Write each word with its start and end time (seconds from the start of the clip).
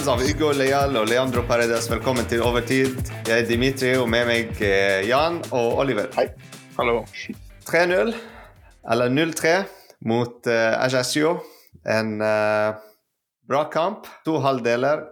fans 0.00 0.08
av 0.08 0.22
Ygo 0.24 0.48
Leal 0.56 0.94
og 0.96 1.08
Leandro 1.10 1.42
Paredes, 1.44 1.84
velkommen 1.90 2.24
til 2.28 2.40
Overtid. 2.40 2.94
Jeg 3.28 3.42
er 3.42 3.48
Dimitri, 3.48 3.90
og 4.00 4.06
med 4.08 4.24
meg 4.30 4.62
er 4.64 5.02
Jan 5.04 5.36
og 5.52 5.76
Oliver. 5.82 6.06
Hei. 6.14 6.24
Hallo. 6.78 7.02
3-0, 7.68 8.14
eller 8.94 9.12
0-3, 9.12 9.52
mot 10.08 10.48
uh, 10.48 10.80
Ajaccio. 10.80 11.34
En 11.84 12.14
uh, 12.22 12.80
bra 13.44 13.66
kamp. 13.68 14.08
To 14.24 14.38
halvdeler. 14.40 15.04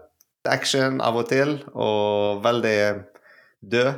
Action 0.49 1.03
av 1.05 1.21
og 1.21 1.29
til, 1.29 1.59
og 1.77 2.41
veldig 2.47 2.81
død 3.61 3.93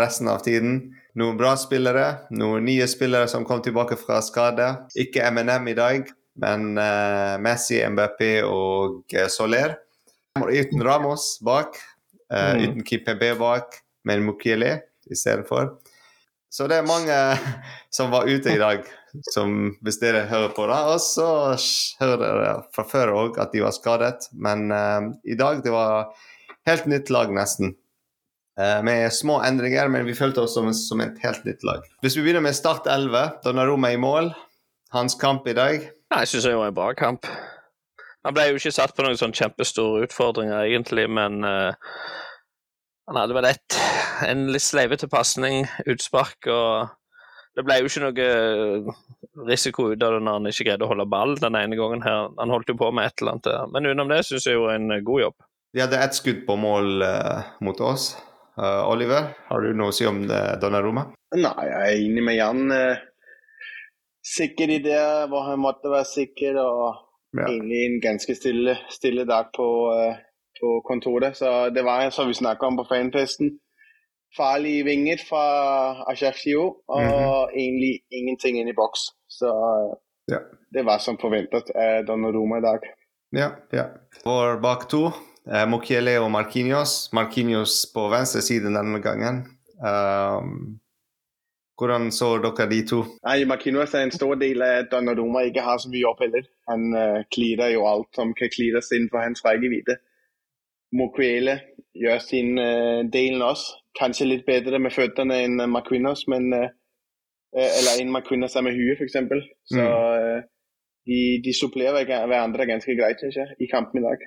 resten 0.00 0.32
av 0.32 0.40
tiden. 0.46 0.78
Noen 1.20 1.36
bra 1.36 1.52
spillere, 1.60 2.30
noen 2.32 2.64
nye 2.64 2.88
spillere 2.88 3.28
som 3.28 3.44
kom 3.44 3.60
tilbake 3.60 4.00
fra 4.00 4.24
skade. 4.24 4.72
Ikke 4.96 5.28
MNM 5.28 5.68
i 5.74 5.78
dag, 5.84 6.12
men 6.40 6.78
uh, 6.80 7.36
Messi, 7.44 7.82
Mbappé 7.84 8.38
og 8.48 9.18
Soler. 9.28 9.82
Uten 10.42 10.82
Ramos 10.82 11.38
bak, 11.46 11.76
uh, 12.32 12.54
Mm. 12.54 12.62
uten 12.64 12.84
Kipebe 12.84 13.34
bak, 13.38 13.76
men 14.04 14.24
Mukiele 14.26 14.80
istedenfor. 15.10 15.76
Så 16.50 16.66
det 16.68 16.78
er 16.78 16.86
mange 16.86 17.14
som 17.90 18.10
var 18.10 18.26
ute 18.26 18.50
i 18.50 18.58
dag, 18.58 18.82
som 19.32 19.76
hvis 19.82 20.00
dere 20.02 20.24
hører 20.26 20.50
på 20.54 20.66
det. 20.66 20.80
Og 20.90 21.00
så 21.00 21.28
hører 22.00 22.18
dere 22.18 22.52
fra 22.74 22.84
før 22.84 23.12
òg 23.14 23.38
at 23.38 23.52
de 23.54 23.62
var 23.62 23.70
skadet, 23.74 24.26
men 24.34 24.70
uh, 24.74 25.12
i 25.24 25.34
dag 25.38 25.62
det 25.62 25.70
var 25.74 26.10
helt 26.66 26.86
nytt 26.90 27.10
lag, 27.14 27.30
nesten. 27.30 27.76
Uh, 28.58 28.82
med 28.86 29.10
små 29.14 29.38
endringer, 29.42 29.88
men 29.90 30.04
vi 30.06 30.14
følte 30.14 30.42
oss 30.42 30.54
som, 30.54 30.72
som 30.74 31.00
et 31.02 31.18
helt 31.22 31.44
nytt 31.46 31.62
lag. 31.66 31.86
Hvis 32.02 32.16
vi 32.18 32.22
begynner 32.26 32.42
med 32.42 32.54
Start 32.58 32.86
11, 32.90 33.38
Donnaroma 33.46 33.90
i 33.94 33.98
mål. 33.98 34.32
Hans 34.94 35.14
kamp 35.18 35.46
i 35.50 35.54
dag. 35.54 35.80
Nei, 36.14 36.20
Jeg 36.22 36.28
syns 36.30 36.44
det 36.46 36.54
var 36.58 36.68
en 36.70 36.74
bra 36.76 36.92
kamp. 36.94 37.26
Han 38.24 38.36
ble 38.36 38.48
jo 38.48 38.60
ikke 38.60 38.72
satt 38.72 38.94
på 38.96 39.04
noen 39.04 39.18
sånn 39.20 39.34
kjempestore 39.36 40.06
utfordringer, 40.06 40.64
egentlig, 40.64 41.04
men 41.12 41.44
uh, 41.44 41.76
han 43.08 43.20
hadde 43.20 43.36
vel 43.36 43.48
ett 43.50 43.80
en 44.24 44.46
litt 44.54 44.64
sleivete 44.64 45.08
pasning, 45.12 45.66
utspark, 45.90 46.48
og 46.48 46.94
det 47.54 47.64
ble 47.66 47.78
jo 47.78 47.90
ikke 47.90 48.02
noe 48.02 48.26
eh, 48.26 48.92
risiko 49.46 49.90
ut 49.92 50.02
av 50.02 50.16
det 50.16 50.22
når 50.24 50.38
han 50.38 50.50
ikke 50.50 50.66
greide 50.68 50.86
å 50.86 50.90
holde 50.90 51.06
ball 51.10 51.36
den 51.38 51.58
ene 51.58 51.78
gangen 51.78 52.02
her. 52.02 52.30
Han 52.40 52.50
holdt 52.50 52.72
jo 52.72 52.78
på 52.80 52.90
med 52.94 53.06
et 53.06 53.22
eller 53.22 53.36
annet 53.36 53.46
der. 53.46 53.68
Men 53.70 53.86
utenom 53.90 54.10
det 54.10 54.22
syns 54.26 54.48
jeg 54.48 54.58
jo 54.58 54.66
en 54.72 54.90
god 55.06 55.20
jobb. 55.26 55.36
De 55.74 55.82
hadde 55.82 56.00
ett 56.02 56.18
skudd 56.18 56.42
på 56.48 56.56
mål 56.58 57.04
uh, 57.06 57.52
mot 57.66 57.78
oss. 57.82 58.12
Uh, 58.58 58.82
Oliver, 58.90 59.32
har 59.50 59.62
du 59.62 59.74
noe 59.74 59.92
å 59.92 59.94
si 59.94 60.06
om 60.06 60.24
det, 60.30 60.42
Donnaroma? 60.62 61.08
Nei, 61.34 61.54
jeg 61.68 61.78
er 61.78 62.02
enig 62.08 62.26
med 62.26 62.38
Jan. 62.38 62.64
Uh, 62.70 63.10
Sikker 64.24 64.70
i 64.72 64.80
det 64.80 65.00
hva 65.28 65.40
han 65.50 65.60
måtte 65.60 65.90
være 65.92 66.08
sikker, 66.08 66.56
og 66.56 67.03
Ja. 67.34 67.48
egentlig 67.50 67.80
en 67.86 68.00
ganske 68.00 68.34
stille, 68.34 68.76
stille 68.90 69.24
dag 69.26 69.50
på, 69.56 69.66
uh, 69.90 70.16
på 70.60 70.80
kontoret. 70.88 71.36
Så 71.36 71.70
det 71.74 71.82
var 71.84 72.10
som 72.10 72.28
vi 72.28 72.34
snakket 72.34 72.62
om 72.68 72.76
på 72.76 72.86
fanfesten. 72.88 73.58
Farlig 74.36 74.84
vinget 74.84 75.20
fra 75.28 76.10
Ajaccio, 76.10 76.62
og 76.88 77.50
egentlig 77.54 78.00
ingenting 78.10 78.56
inn 78.58 78.68
i 78.68 78.74
boks. 78.74 79.00
Så 79.30 79.46
eh, 79.46 79.92
Ja. 80.34 80.38
det 80.74 80.82
var 80.84 80.98
som 80.98 81.18
forventet 81.20 81.70
av 81.70 82.04
Donnaroma 82.06 82.58
i 82.58 82.64
dag. 82.64 82.78
Ja, 83.36 83.50
ja. 83.72 83.84
Vår 84.24 84.58
bak 84.62 84.88
to, 84.90 85.04
uh, 85.46 85.66
Mokiele 85.70 86.16
og 86.20 86.30
Marquinhos. 86.30 87.12
Marquinhos 87.12 87.84
på 87.94 88.08
venstre 88.10 88.42
side 88.42 88.74
denne 88.74 89.00
gangen. 89.02 89.44
Um, 89.78 90.80
hvordan 91.78 92.10
så 92.14 92.36
dere 92.42 92.68
de 92.70 92.80
to? 92.86 93.00
Nei, 93.26 93.44
Marquinhos 93.50 93.94
er 93.94 94.06
en 94.06 94.14
stor 94.14 94.36
del 94.38 94.62
av 94.62 94.84
at 94.84 94.90
Donnarumma 94.92 95.42
ikke 95.48 95.64
har 95.66 95.80
så 95.82 95.90
mye 95.90 96.04
jobb 96.04 96.22
heller. 96.22 96.46
Han 96.70 96.84
uh, 96.94 97.22
klirer 97.34 97.74
jo 97.74 97.86
alt 97.90 98.10
som 98.14 98.34
kan 98.38 98.52
klires 98.52 98.92
innenfor 98.94 99.24
hans 99.24 99.42
rekkevidde. 99.46 99.98
Mokwele 100.94 101.58
gjør 101.98 102.22
sin 102.22 102.54
uh, 102.60 103.02
delen 103.10 103.42
også. 103.42 103.80
Kanskje 103.98 104.30
litt 104.30 104.46
bedre 104.46 104.78
med 104.82 104.94
føttene 104.94 105.40
enn 105.46 105.62
Marquinhos, 105.70 106.26
men 106.30 106.50
uh, 106.54 106.70
Eller 107.54 108.00
enn 108.02 108.10
Marquinhos 108.10 108.56
er 108.58 108.64
med 108.66 108.74
huet, 108.74 108.98
f.eks. 108.98 109.18
Så 109.70 109.82
uh, 109.82 110.40
de, 111.06 111.18
de 111.42 111.52
supplerer 111.54 112.06
hverandre 112.06 112.66
ganske 112.66 112.96
greit, 112.98 113.20
synes 113.22 113.36
jeg, 113.38 113.58
i 113.62 113.68
kampen 113.70 114.00
i 114.00 114.06
dag. 114.06 114.24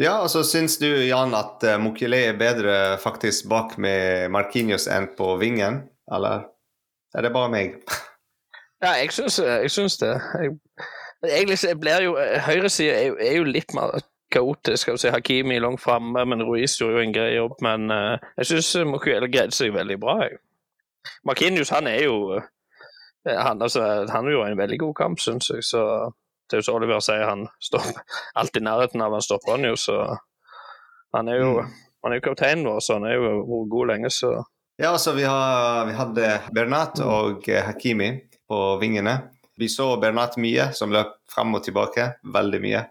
Ja, 0.00 0.18
og 0.24 0.28
så 0.32 0.42
syns 0.44 0.78
du, 0.80 0.88
Jan, 1.04 1.32
at 1.36 1.64
Mokiele 1.80 2.18
er 2.28 2.36
bedre 2.36 2.76
faktisk 3.00 3.48
bak 3.48 3.78
med 3.80 4.28
Marquinhos 4.32 4.88
enn 4.88 5.10
på 5.16 5.34
vingen? 5.40 5.82
Eller 6.12 6.51
er 7.14 7.26
det 7.26 7.32
bare 7.34 7.50
meg? 7.52 7.76
Ja, 8.82 8.96
jeg 8.98 9.12
syns, 9.14 9.38
jeg 9.38 9.70
syns 9.70 9.96
det. 10.00 10.14
Jeg, 10.42 10.56
egentlig 11.28 11.58
så 11.58 11.74
blir 11.78 12.02
jo 12.02 12.16
Høyresida 12.46 12.96
er, 12.98 13.18
er 13.20 13.36
jo 13.36 13.44
litt 13.46 13.74
mer 13.74 13.94
kaotisk. 14.32 14.82
Skal 14.82 14.96
vi 14.96 15.02
si 15.04 15.12
Hakimi 15.12 15.58
langt 15.62 15.80
framme, 15.80 16.24
men 16.26 16.42
Ruiz 16.42 16.74
gjorde 16.80 16.96
jo 16.96 17.04
en 17.04 17.14
grei 17.14 17.34
jobb. 17.36 17.60
Men 17.62 17.90
uh, 17.92 18.16
jeg 18.40 18.50
syns 18.50 18.72
Mokuele 18.88 19.28
greide 19.30 19.54
seg 19.54 19.74
veldig 19.76 19.98
bra. 20.02 20.16
Jeg. 20.24 20.40
Markinius 21.26 21.70
han 21.74 21.86
er 21.90 22.04
jo 22.04 22.16
eh, 22.38 23.38
han, 23.38 23.62
altså, 23.62 24.06
han 24.10 24.28
gjorde 24.30 24.50
en 24.50 24.58
veldig 24.58 24.78
god 24.78 24.94
kamp, 24.94 25.20
syns 25.20 25.50
jeg. 25.50 25.64
Så 25.66 25.84
det 26.50 26.58
er 26.58 26.62
jo 26.62 26.66
som 26.66 26.78
Oliver 26.78 27.00
sier, 27.00 27.24
han 27.28 27.46
står 27.62 27.86
alltid 28.40 28.62
i 28.62 28.66
nærheten 28.66 29.02
av 29.02 29.14
han 29.14 29.24
stopper 29.24 29.56
han 29.56 29.70
jo, 29.70 29.76
så 29.76 30.02
han 31.16 31.28
er 31.28 31.38
jo 31.40 31.52
han 32.02 32.12
er 32.12 32.18
jo 32.18 32.24
kapteinen 32.26 32.66
vår, 32.66 32.80
så 32.82 32.98
han 32.98 33.06
er 33.06 33.14
jo 33.14 33.22
vært 33.26 33.70
god 33.70 33.90
lenge, 33.92 34.10
så 34.10 34.32
Ja, 34.76 34.90
altså 34.90 35.12
vi, 35.12 35.24
har, 35.24 35.86
vi 35.86 35.92
hadde 35.96 36.28
Bernat 36.54 37.00
og 37.04 37.48
eh, 37.48 37.64
Hakimi 37.66 38.14
på 38.48 38.60
vingene. 38.80 39.18
Vi 39.60 39.68
så 39.68 39.96
Bernat 40.00 40.38
mye, 40.40 40.70
som 40.72 40.92
løp 40.92 41.18
frem 41.30 41.52
og 41.54 41.64
tilbake. 41.66 42.08
Veldig 42.34 42.60
mye. 42.62 42.86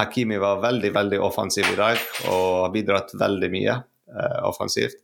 Hakimi 0.00 0.40
var 0.42 0.62
veldig, 0.62 0.90
veldig 0.94 1.20
offensiv 1.22 1.68
i 1.70 1.78
dag 1.78 2.00
og 2.30 2.64
har 2.64 2.74
bidratt 2.74 3.14
veldig 3.20 3.50
mye 3.52 3.76
uh, 3.76 4.40
offensivt. 4.48 4.98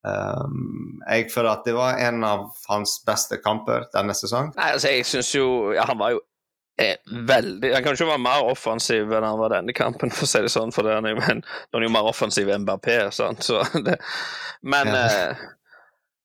Um, 0.00 1.00
jeg 1.04 1.26
føler 1.32 1.50
at 1.50 1.66
det 1.66 1.74
var 1.76 1.98
en 2.00 2.24
av 2.24 2.46
hans 2.70 2.94
beste 3.04 3.40
kamper 3.42 3.88
denne 3.92 4.14
sesongen. 4.16 4.54
Nei, 4.56 4.70
altså, 4.76 4.92
jeg 4.94 5.08
synes 5.08 5.32
jo 5.34 5.48
ja, 5.76 5.84
Han 5.90 5.98
var 6.00 6.14
jo 6.14 6.22
eh, 6.80 6.96
veldig 7.28 7.70
Han 7.74 7.84
kan 7.84 7.94
ikke 7.96 8.08
være 8.08 8.22
mer 8.24 8.48
offensiv 8.50 9.12
enn 9.12 9.26
han 9.26 9.38
var 9.40 9.52
denne 9.54 9.74
kampen, 9.76 10.10
for 10.14 10.24
å 10.26 10.30
si 10.32 10.40
det 10.46 10.50
sånn, 10.52 10.72
for 10.74 10.86
det 10.86 10.92
er 10.94 11.00
han 11.02 11.10
jo, 11.12 11.20
er 11.78 11.86
jo 11.86 11.92
mer 11.92 12.08
offensiv 12.10 12.48
enn 12.50 12.64
Mbappé, 12.66 12.98
sant, 13.14 13.44
så 13.46 13.62
det 13.86 13.98
Men 14.62 14.92
Ja. 14.94 15.06
eh, 15.06 15.46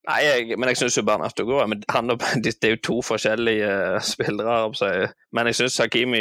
Nei, 0.05 0.19
jeg, 0.21 0.57
men 0.61 0.69
jeg 0.69 0.77
syns 0.83 0.99
Bernardo 1.01 1.43
går 1.47 1.63
men 1.71 1.79
han, 1.89 2.11
og- 2.13 2.21
Det 2.43 2.51
er 2.63 2.75
jo 2.75 2.81
to 2.89 2.97
forskjellige 3.01 3.69
eh, 3.95 3.99
spillere, 4.05 4.59
så 4.77 4.91
jeg, 4.93 5.07
men 5.33 5.47
jeg 5.49 5.55
syns 5.63 5.79
Hakimi 5.81 6.19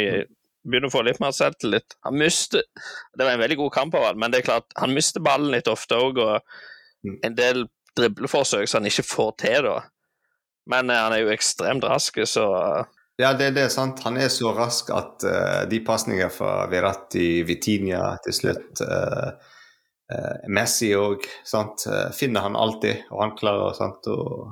begynner 0.65 0.89
å 0.89 0.93
få 0.95 1.03
litt 1.05 1.19
mer 1.21 1.29
selvtillit. 1.37 1.93
Han 2.07 2.15
mister 2.17 2.63
Det 3.13 3.21
var 3.27 3.35
en 3.35 3.43
veldig 3.43 3.57
god 3.59 3.71
kamp 3.75 3.93
av 3.99 4.07
han, 4.07 4.17
men 4.17 4.31
det 4.33 4.39
er 4.41 4.47
klart, 4.47 4.65
han 4.81 4.93
mister 4.95 5.21
ballen 5.21 5.51
litt 5.53 5.67
ofte 5.69 5.95
òg, 6.01 6.17
og 6.17 6.41
Mm. 7.05 7.19
en 7.23 7.35
del 7.37 7.65
dribleforsøk 7.95 8.65
som 8.67 8.81
han 8.81 8.89
ikke 8.89 9.03
får 9.05 9.35
til, 9.37 9.61
da. 9.67 9.75
Men 10.65 10.89
eh, 10.89 10.97
han 11.03 11.13
er 11.13 11.19
jo 11.21 11.29
ekstremt 11.35 11.83
rask, 11.85 12.17
så 12.25 12.47
Ja, 13.17 13.31
det, 13.33 13.53
det 13.55 13.63
er 13.63 13.71
sant. 13.71 14.01
Han 14.03 14.17
er 14.19 14.27
så 14.31 14.51
rask 14.55 14.89
at 14.91 15.23
uh, 15.23 15.63
de 15.71 15.79
pasningene 15.87 16.27
fra 16.33 16.65
Verratti, 16.71 17.45
Vitinha 17.47 18.17
til 18.25 18.35
slutt 18.35 18.81
uh, 18.83 19.29
uh, 20.11 20.35
Messi 20.51 20.91
òg, 20.99 21.23
finner 22.17 22.43
han 22.43 22.59
alltid, 22.59 23.07
og 23.13 23.21
han 23.23 23.35
klarer 23.39 23.77
sant, 23.77 24.09
å 24.11 24.51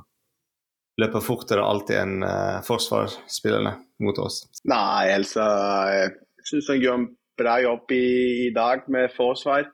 løpe 1.00 1.20
fortere 1.24 1.64
alltid 1.66 1.96
enn 1.98 2.24
forsvarsspillerne 2.62 3.72
mot 4.06 4.18
oss. 4.22 4.44
Nei, 4.70 5.10
altså 5.10 5.42
Jeg 5.90 6.12
syns 6.46 6.68
han 6.70 6.78
gjør 6.78 7.00
en 7.00 7.08
bra 7.34 7.56
jobb 7.64 7.90
i, 7.96 8.04
i 8.46 8.52
dag 8.54 8.86
med 8.94 9.10
forsvar. 9.10 9.66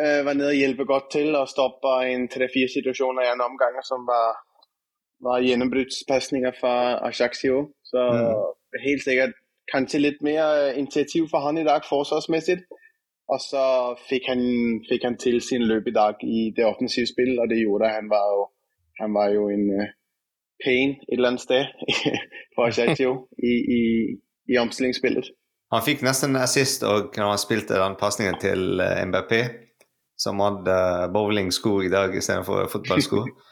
Var 0.00 0.32
nede 0.32 0.48
og 0.48 0.56
hjelpe 0.56 0.86
godt 0.88 1.10
til 1.12 1.36
og 1.36 1.50
stoppe 1.52 1.92
en 2.08 2.24
tre-fire 2.32 2.72
situasjoner 2.72 3.28
i 3.28 3.34
en 3.34 3.44
omgang 3.44 3.76
som 3.84 4.08
var, 4.08 4.40
var 5.22 5.44
gjennombruddspasninger 5.44 6.52
fra 6.60 6.74
Ajaxio. 7.06 7.68
Så 7.84 8.00
Mm. 8.12 8.82
helt 8.84 9.04
sikkert 9.04 9.34
kanskje 9.72 9.98
litt 10.00 10.22
mer 10.22 10.72
initiativ 10.76 11.28
for 11.30 11.38
han 11.46 11.58
i 11.58 11.64
dag 11.64 11.82
forsvarsmessig. 11.88 12.58
Og 13.32 13.40
så 13.40 13.64
fikk 14.08 14.26
han, 14.28 14.42
fikk 14.88 15.04
han 15.04 15.16
til 15.16 15.40
sin 15.40 15.62
løp 15.62 15.86
i 15.86 15.94
dag 15.94 16.14
i 16.22 16.52
det 16.56 16.64
offensive 16.66 17.06
spillet, 17.06 17.38
og 17.38 17.48
det 17.48 17.62
gjorde 17.62 17.88
han 17.88 18.10
var 18.10 18.26
jo, 18.34 18.42
han 19.00 19.14
var 19.14 19.28
jo 19.32 19.48
en 19.48 19.64
uh, 19.80 19.86
pain 20.64 20.90
et 20.90 21.14
eller 21.16 21.28
annet 21.28 21.40
sted 21.40 21.64
for 22.54 22.66
Ajaxio 22.66 23.28
i, 23.38 23.54
i, 23.78 23.82
i 24.52 24.58
omstillingsspillet. 24.58 25.30
Han 25.72 25.84
fikk 25.86 26.02
nesten 26.04 26.36
assist 26.36 26.82
og 26.84 27.16
når 27.16 27.30
han 27.30 27.40
spilte 27.40 27.78
den 27.80 27.96
pasningen 28.00 28.36
til 28.42 28.82
uh, 28.82 29.00
MBP, 29.06 29.32
som 30.18 30.42
hadde 30.44 30.76
bowlingsko 31.14 31.80
i 31.86 31.88
dag 31.88 32.14
istedenfor 32.16 32.68
fotballsko. 32.74 33.24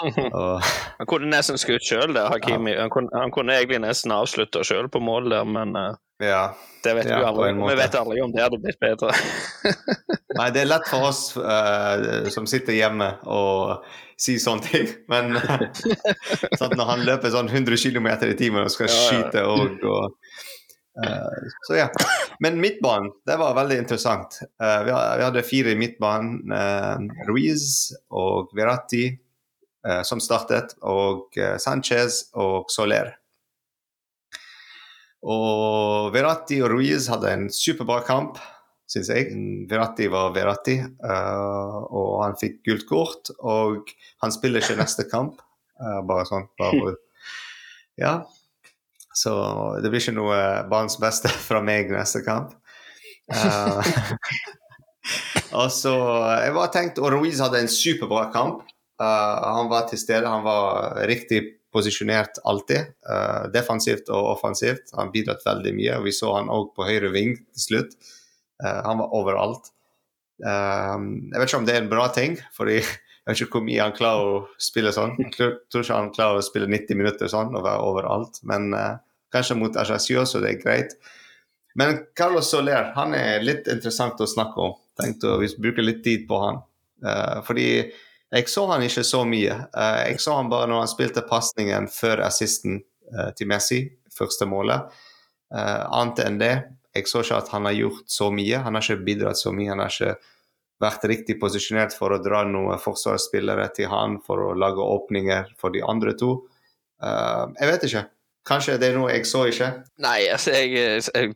og, 0.38 0.62
Han 0.98 1.08
kunne 1.10 1.30
nesten 1.32 1.60
skutt 1.60 1.84
sjøl 1.86 2.14
der, 2.16 2.30
Hakimi. 2.32 2.74
Han, 2.78 2.92
kunne, 2.92 3.12
han 3.16 3.34
kunne 3.34 3.56
egentlig 3.58 3.82
nesten 3.84 4.14
avslutta 4.14 4.64
sjøl 4.66 4.90
på 4.92 5.02
mål 5.02 5.30
der, 5.32 5.48
men 5.48 5.74
uh, 5.78 5.90
ja. 6.22 6.44
det 6.84 6.94
vet 6.98 7.10
Ja, 7.10 7.18
vi 7.20 7.28
aldri. 7.30 7.50
Vi 7.72 7.76
vet 7.80 7.98
aldri 7.98 8.22
om 8.24 8.34
det 8.34 8.44
hadde 8.44 8.60
blitt 8.62 8.80
bedre. 8.82 9.12
Nei, 10.38 10.48
det 10.54 10.62
er 10.62 10.70
lett 10.70 10.88
for 10.88 11.10
oss 11.10 11.26
uh, 11.36 12.28
som 12.32 12.48
sitter 12.48 12.76
hjemme 12.78 13.14
og 13.28 13.84
si 14.22 14.38
sånne 14.38 14.64
ting, 14.68 14.88
men 15.10 15.34
sånn 16.60 16.76
når 16.78 16.88
han 16.88 17.04
løper 17.08 17.32
sånn 17.34 17.50
100 17.50 17.74
km 17.82 18.08
i 18.28 18.36
timen 18.38 18.62
og 18.62 18.70
skal 18.70 18.86
Ja, 18.86 18.94
ja. 18.94 19.04
skyte 19.08 19.46
òg 19.50 19.86
og 19.90 20.18
Uh, 20.92 21.48
så 21.66 21.76
ja. 21.76 21.88
Men 22.38 22.60
midtbanen, 22.60 23.10
det 23.26 23.36
var 23.40 23.54
veldig 23.56 23.78
interessant. 23.80 24.36
Uh, 24.62 24.84
vi, 24.84 24.92
hadde 25.24 25.44
fire 25.46 25.72
i 25.72 25.78
midtbanen. 25.78 26.52
Uh, 26.52 27.24
Ruiz 27.28 27.92
og 28.12 28.52
Verratti 28.56 29.06
som 30.06 30.20
startet, 30.22 30.76
og 30.86 31.34
Sanchez 31.58 32.28
og 32.38 32.70
Soler. 32.70 33.16
Og 35.22 36.10
Verratti 36.14 36.58
og 36.62 36.72
Ruiz 36.72 37.06
hadde 37.10 37.30
en 37.30 37.48
superbra 37.54 38.00
kamp, 38.06 38.38
syns 38.90 39.10
jeg. 39.12 39.30
Verratti 39.70 40.08
var 40.10 40.34
Verratti, 40.34 40.76
og 41.02 42.16
han 42.24 42.38
fikk 42.40 42.60
gult 42.66 42.86
kort. 42.88 43.30
Og 43.38 43.92
han 44.22 44.34
spiller 44.34 44.62
ikke 44.62 44.80
neste 44.80 45.06
kamp. 45.10 45.42
bare 45.78 46.26
sånn. 46.28 46.46
Bare, 46.58 46.94
ja. 48.02 48.20
Så 49.14 49.32
det 49.82 49.90
blir 49.92 50.00
ikke 50.00 50.16
noe 50.16 50.38
barns 50.70 50.98
beste 51.00 51.30
fra 51.48 51.62
meg 51.64 51.92
neste 51.92 52.24
kamp. 52.26 52.54
Og 55.52 55.68
så 55.74 55.92
Jeg 56.42 56.54
var 56.54 56.70
tenkt, 56.72 56.98
og 57.02 57.12
Ruiz 57.12 57.40
hadde 57.42 57.60
en 57.60 57.70
superbra 57.70 58.30
kamp. 58.32 58.62
Uh, 59.00 59.38
han 59.56 59.70
var 59.72 59.86
til 59.90 60.00
stede, 60.00 60.28
han 60.28 60.44
var 60.44 60.98
riktig 61.08 61.42
posisjonert 61.72 62.42
alltid. 62.48 62.92
Uh, 63.08 63.48
defensivt 63.54 64.10
og 64.12 64.34
offensivt. 64.34 64.92
Han 64.98 65.12
bidratt 65.14 65.44
veldig 65.46 65.72
mye. 65.78 66.00
Vi 66.06 66.14
så 66.16 66.34
han 66.36 66.52
òg 66.52 66.74
på 66.76 66.86
høyre 66.88 67.12
ving 67.14 67.38
til 67.38 67.66
slutt. 67.68 67.96
han 68.62 68.98
var 69.00 69.10
overalt. 69.10 69.72
jeg 70.38 71.38
vet 71.38 71.48
ikke 71.48 71.58
om 71.58 71.64
det 71.66 71.74
er 71.74 71.80
en 71.82 71.88
bra 71.90 72.04
ting, 72.14 72.36
fordi 72.54 72.76
jeg 73.22 73.30
vet 73.30 73.40
ikke 73.40 73.58
hvor 73.58 73.64
mye 73.66 73.82
han 73.82 73.94
klarer 73.94 74.28
å 74.28 74.38
spille 74.58 74.92
sånn. 74.94 75.16
Jeg 75.18 75.32
tror 75.38 75.82
ikke 75.82 75.98
han 75.98 76.12
klarer 76.14 76.38
å 76.38 76.46
spille 76.46 76.66
90 76.70 76.98
minutter 76.98 77.30
sånn 77.30 77.54
og 77.54 77.62
være 77.62 77.82
overalt, 77.86 78.38
men 78.46 78.72
uh, 78.74 78.96
kanskje 79.34 79.58
mot 79.58 79.76
Ajaccio, 79.78 80.24
så 80.26 80.42
det 80.42 80.52
er 80.52 80.62
greit. 80.62 80.96
Men 81.78 82.02
Carlos 82.18 82.50
Soler 82.50 82.90
han 82.96 83.14
er 83.16 83.44
litt 83.46 83.70
interessant 83.70 84.20
å 84.20 84.28
snakke 84.28 84.66
om. 84.66 84.74
Tenkte 84.98 85.36
å 85.36 85.38
bruke 85.62 85.84
litt 85.84 86.02
tid 86.04 86.26
på 86.28 86.40
han. 86.42 86.58
Uh, 87.02 87.38
fordi 87.46 87.68
jeg 88.32 88.48
så 88.48 88.66
han 88.70 88.84
ikke 88.86 89.04
så 89.06 89.22
mye. 89.28 89.56
Uh, 89.76 90.02
jeg 90.08 90.20
så 90.24 90.36
han 90.38 90.50
bare 90.52 90.68
når 90.70 90.84
han 90.84 90.92
spilte 90.92 91.24
pasningen 91.28 91.88
før 91.92 92.24
assisten 92.28 92.82
til 93.36 93.44
Messi, 93.44 93.78
første 94.08 94.46
målet. 94.48 94.86
annet 95.52 96.20
enn 96.24 96.38
det, 96.40 96.54
jeg 96.96 97.08
så 97.10 97.20
ikke 97.20 97.40
at 97.42 97.50
han 97.52 97.66
har 97.68 97.74
gjort 97.76 98.06
så 98.08 98.30
mye. 98.32 98.62
Han 98.64 98.78
har 98.78 98.86
ikke 98.86 99.04
bidratt 99.04 99.36
så 99.36 99.52
mye. 99.52 99.68
Han 99.68 99.82
har 99.84 99.92
ikke 99.92 100.14
vært 100.80 101.04
riktig 101.10 101.36
posisjonert 101.42 101.92
for 101.92 102.14
å 102.14 102.22
dra 102.24 102.40
noen 102.48 102.80
forsvarsspillere 102.80 103.66
til 103.76 103.90
han 103.92 104.16
for 104.24 104.40
å 104.46 104.54
lage 104.56 104.80
åpninger 104.80 105.52
for 105.60 105.76
de 105.76 105.84
andre 105.84 106.16
to. 106.16 106.38
Jeg 107.04 107.68
vet 107.68 107.84
ikke. 107.90 108.04
Kanskje 108.48 108.78
det 108.80 108.90
er 108.90 108.98
noe 108.98 109.12
jeg 109.12 109.28
så 109.28 109.44
ikke? 109.50 109.68
Nei, 110.02 110.18
altså, 110.32 110.54
jeg, 110.56 111.04
jeg, 111.14 111.34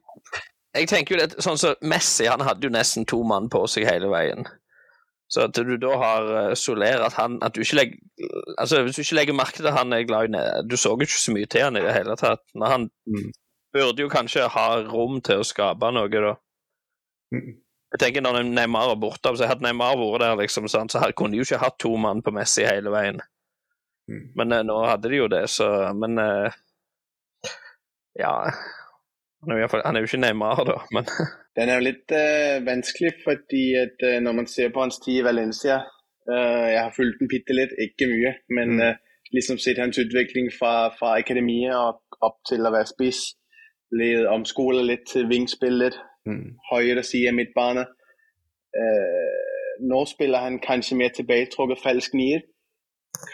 jeg 0.75 0.89
tenker 0.91 1.15
jo 1.15 1.21
det 1.23 1.45
sånn 1.45 1.61
som 1.61 1.77
Messi, 1.87 2.27
han 2.31 2.43
hadde 2.45 2.67
jo 2.67 2.73
nesten 2.75 3.07
to 3.09 3.21
mann 3.27 3.51
på 3.53 3.63
seg 3.71 3.87
hele 3.89 4.11
veien. 4.13 4.49
Så 5.33 5.43
at 5.49 5.59
du 5.59 5.75
da 5.83 5.97
har 5.99 6.29
uh, 6.31 6.55
Soler 6.55 7.03
at 7.03 7.17
han 7.19 7.41
at 7.43 7.57
du 7.57 7.65
ikke 7.65 7.81
legger 7.81 7.97
altså 8.63 8.83
Hvis 8.87 8.97
du 8.97 9.03
ikke 9.03 9.17
legger 9.19 9.35
merke 9.35 9.59
til 9.59 9.67
at 9.67 9.79
han 9.79 9.93
er 9.93 10.07
glad 10.07 10.29
i 10.29 10.33
ned, 10.37 10.69
Du 10.71 10.77
så 10.79 10.95
jo 10.95 11.03
ikke 11.03 11.19
så 11.19 11.35
mye 11.35 11.51
til 11.51 11.67
han 11.67 11.77
i 11.77 11.83
det 11.83 11.95
hele 11.97 12.17
tatt. 12.17 12.45
Men 12.55 12.71
han 12.71 12.89
mm. 13.11 13.31
burde 13.75 14.05
jo 14.05 14.13
kanskje 14.13 14.49
ha 14.55 14.67
rom 14.87 15.21
til 15.27 15.43
å 15.43 15.47
skape 15.47 15.91
noe, 15.93 16.11
da. 16.11 16.35
Mm. 17.35 17.57
Jeg 17.95 18.03
tenker 18.03 18.23
Når 18.23 18.43
Neymar 18.47 18.93
er 18.93 19.01
borte, 19.03 19.35
så 19.37 19.51
hadde 19.51 19.67
Neymar 19.67 19.99
vært 19.99 20.23
der, 20.23 20.37
liksom, 20.43 20.69
så 20.71 20.87
kunne 21.17 21.35
de 21.35 21.43
jo 21.43 21.49
ikke 21.49 21.63
hatt 21.65 21.79
to 21.83 21.97
mann 21.97 22.23
på 22.23 22.35
Messi 22.35 22.67
hele 22.67 22.95
veien. 22.95 23.19
Mm. 24.11 24.25
Men 24.39 24.55
uh, 24.55 24.63
nå 24.71 24.79
hadde 24.87 25.11
de 25.11 25.23
jo 25.25 25.29
det, 25.33 25.47
så 25.51 25.91
Men 25.99 26.19
uh, 26.23 26.63
ja 28.17 28.33
han 29.43 29.53
er, 29.53 29.69
fall, 29.69 29.83
han 29.85 29.97
er, 29.97 30.03
jo 30.03 30.09
ikke 30.11 30.23
Neymar, 30.23 30.63
da, 30.69 30.77
men 30.95 31.09
Den 31.57 31.71
er 31.71 31.79
jo 31.79 31.87
litt 31.87 32.13
uh, 32.13 32.57
vanskelig, 32.67 33.13
fordi 33.25 33.65
at 33.81 34.07
når 34.23 34.39
man 34.41 34.49
ser 34.51 34.73
på 34.75 34.83
hans 34.85 34.99
tid 35.05 35.21
i 35.21 35.25
Valencia 35.25 35.81
Jeg 36.27 36.81
har 36.83 36.95
fulgt 36.97 37.21
den 37.21 37.31
bitte 37.31 37.55
litt, 37.55 37.75
ikke 37.79 38.09
mye, 38.11 38.33
men 38.51 38.73
mm. 38.81 38.97
liksom 39.37 39.61
sett 39.63 39.79
hans 39.79 39.99
utvikling 40.03 40.49
fra, 40.59 40.89
fra 40.99 41.13
akademiet 41.21 41.77
og 41.77 42.01
opp 42.27 42.41
til 42.51 42.67
å 42.67 42.73
være 42.75 42.89
spiss. 42.91 43.21
Blitt 43.95 44.27
omskolet 44.27 44.89
litt 44.89 45.05
til 45.07 45.29
vingspillet 45.31 45.95
mm. 46.27 46.49
høyre 46.73 47.05
side 47.07 47.31
av 47.31 47.39
midtbane. 47.39 47.87
Nå 49.87 50.01
spiller 50.11 50.43
han 50.49 50.59
kanskje 50.59 50.99
mer 50.99 51.15
tilbaketrukket 51.15 51.83
falsk 51.85 52.19
nier. 52.19 52.43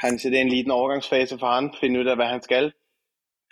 Kanskje 0.00 0.30
det 0.30 0.38
er 0.38 0.46
en 0.46 0.52
liten 0.52 0.74
overgangsfase 0.74 1.38
for 1.38 1.46
han, 1.46 1.72
finne 1.80 2.02
ut 2.02 2.10
av 2.10 2.18
hva 2.20 2.30
han 2.32 2.42
skal. 2.44 2.72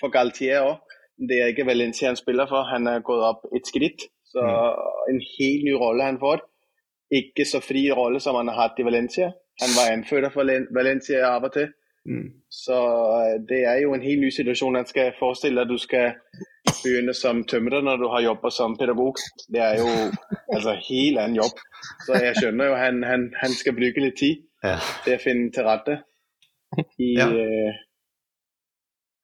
For 0.00 0.12
Galtier 0.12 0.64
òg. 0.64 0.89
Det 1.28 1.36
er 1.40 1.52
ikke 1.52 1.66
Valencia 1.68 2.08
han 2.08 2.16
spiller 2.16 2.48
for. 2.48 2.64
Han 2.70 2.88
er 2.88 3.04
gått 3.04 3.24
opp 3.26 3.44
et 3.56 3.68
skritt. 3.68 4.06
Så 4.30 4.40
mm. 4.40 5.12
en 5.12 5.20
helt 5.34 5.66
ny 5.66 5.74
rolle 5.82 6.06
han 6.06 6.20
får. 6.22 6.44
Ikke 7.10 7.44
så 7.44 7.60
fri 7.60 7.88
rolle 7.92 8.20
som 8.22 8.38
han 8.38 8.48
har 8.48 8.62
hatt 8.62 8.80
i 8.80 8.86
Valencia. 8.86 9.32
Han 9.60 9.76
var 9.76 9.92
anfører 9.92 10.32
for 10.32 10.48
Valencia 10.74 11.26
av 11.34 11.48
og 11.48 11.52
til. 11.56 11.68
Mm. 12.08 12.28
Så 12.48 12.76
eh, 13.20 13.34
det 13.48 13.64
er 13.68 13.82
jo 13.82 13.94
en 13.94 14.02
helt 14.02 14.20
ny 14.20 14.30
situasjon. 14.30 14.78
Han 14.80 14.86
skal 14.86 15.12
forestille 15.18 15.60
at 15.60 15.68
du 15.68 15.78
skal 15.78 16.14
begynne 16.82 17.14
som 17.14 17.42
tømrer 17.44 17.82
når 17.84 17.96
du 17.96 18.06
har 18.08 18.24
jobba 18.24 18.50
som 18.50 18.76
pedagog. 18.78 19.20
Det 19.52 19.60
er 19.60 19.82
jo 19.82 19.88
altså 20.54 20.76
helt 20.88 21.18
annen 21.18 21.36
jobb. 21.36 21.60
Så 22.06 22.22
jeg 22.24 22.36
skjønner 22.38 22.70
jo 22.70 22.78
han, 22.80 23.02
han, 23.04 23.28
han 23.42 23.56
skal 23.56 23.76
bruke 23.76 24.04
litt 24.04 24.16
tid 24.20 24.46
ja. 24.64 24.78
til 25.04 25.16
å 25.16 25.22
finne 25.22 25.52
til 25.54 25.68
rette 25.68 26.00
i, 26.98 27.12
ja. 27.18 27.26
uh, 27.28 27.82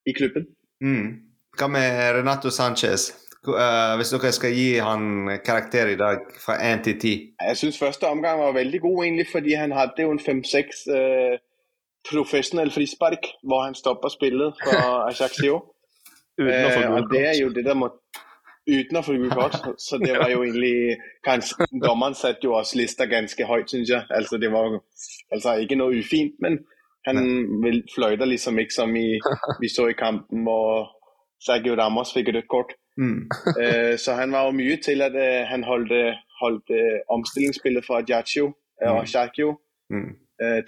i 0.06 0.14
klubben. 0.16 0.50
Mm. 0.82 1.25
Hva 1.56 1.68
med 1.72 2.18
Renato 2.18 2.50
Sanchez? 2.50 3.12
Uh, 3.46 3.94
hvis 3.96 4.10
dere 4.10 4.32
skal 4.34 4.52
gi 4.52 4.78
han 4.82 5.30
karakter 5.46 5.92
i 5.92 5.96
dag 5.96 6.24
fra 6.42 6.58
én 6.60 6.82
til 6.84 6.96
ti? 7.00 7.12
Jeg 7.40 7.56
syns 7.56 7.78
første 7.78 8.08
omgang 8.10 8.40
var 8.42 8.52
veldig 8.52 8.80
god, 8.80 9.04
egentlig, 9.04 9.26
fordi 9.32 9.54
han 9.54 9.72
hadde 9.72 10.02
jo 10.02 10.10
en 10.12 10.20
fem-seks 10.20 10.82
uh, 10.90 11.38
professionell 12.10 12.72
frispark 12.74 13.30
hvor 13.42 13.62
han 13.64 13.74
stopper 13.78 14.12
spillet 14.12 14.58
for 14.64 14.82
Ajaxio. 15.08 15.62
Uten 16.36 16.66
å 16.66 16.72
få 16.74 16.82
gult 16.82 17.06
kort. 17.06 17.14
Det 17.14 17.22
er 17.30 17.38
jo 17.40 17.52
det 17.54 17.64
der 17.64 17.78
må 17.78 17.92
Uten 18.66 18.98
å 18.98 19.02
få 19.06 19.14
gult 19.14 19.36
kort. 19.38 19.56
Så 19.86 20.00
det 20.02 20.16
var 20.18 20.28
jo 20.32 20.42
egentlig 20.42 20.98
kanskje, 21.24 21.68
Dommeren 21.84 22.18
satte 22.18 22.48
jo 22.48 22.56
også 22.58 22.80
lista 22.80 23.06
ganske 23.06 23.46
høyt, 23.46 23.70
syns 23.70 23.92
jeg. 23.94 24.02
Altså, 24.10 24.40
det 24.42 24.50
var 24.52 24.80
altså 25.30 25.54
ikke 25.62 25.78
noe 25.78 26.02
ufint, 26.02 26.34
men 26.42 26.58
han 27.06 27.22
fløyta 27.94 28.26
liksom 28.26 28.58
ikke 28.58 28.74
som 28.74 28.96
i, 28.98 29.20
vi 29.62 29.70
så 29.70 29.86
i 29.92 29.94
kampen 29.94 30.42
hvor 30.42 30.90
Sergio 31.42 31.74
Ramos 31.76 32.12
fikk 32.14 32.32
rødt 32.34 32.48
kort. 32.48 32.76
Mm. 32.96 33.28
uh, 33.60 33.94
så 34.02 34.16
han 34.16 34.32
var 34.32 34.46
jo 34.48 34.56
mye 34.56 34.76
til 34.84 35.02
at 35.04 35.16
uh, 35.16 35.42
han 35.50 35.64
holdt, 35.64 35.92
holdt 36.40 36.72
omstillingsspillet 37.12 37.84
fra 37.84 38.00
Ajaccio 38.02 38.52
og 38.82 38.98
Ajaccio 39.02 39.56
mm. 39.90 40.10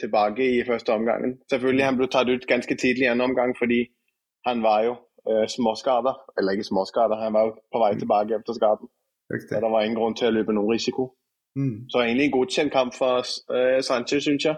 tilbake 0.01 0.45
i 0.59 0.65
første 0.65 0.93
omgangen. 0.93 1.39
Selvfølgelig 1.51 1.85
han 1.85 1.97
ble 1.97 2.09
tatt 2.09 2.29
ut 2.29 2.47
ganske 2.49 2.75
tidlig 2.75 3.05
i 3.05 3.11
andre 3.13 3.25
omgang 3.29 3.53
fordi 3.59 3.83
han 4.49 4.63
var 4.63 4.85
jo 4.85 4.93
eh, 5.31 5.47
småskader. 5.49 6.15
Eller 6.39 6.53
ikke 6.53 6.65
småskader, 6.65 7.17
han 7.25 7.33
var 7.33 7.43
jo 7.47 7.53
på 7.73 7.79
vei 7.83 7.93
mm. 7.93 7.99
tilbake 8.03 8.35
etter 8.39 8.55
skaden. 8.59 8.89
Riktig. 9.33 9.55
Så 9.55 9.61
det 9.65 9.71
var 9.75 9.83
ingen 9.83 9.99
grunn 10.01 10.17
til 10.19 10.31
å 10.31 10.37
løpe 10.37 10.55
noen 10.57 10.73
risiko. 10.73 11.11
Mm. 11.59 11.77
Så 11.91 12.01
egentlig 12.01 12.29
en 12.29 12.37
godkjent 12.37 12.73
kamp 12.73 12.93
for 12.97 13.25
uh, 13.55 13.79
Sanchez, 13.89 14.25
syns 14.25 14.47
jeg. 14.49 14.57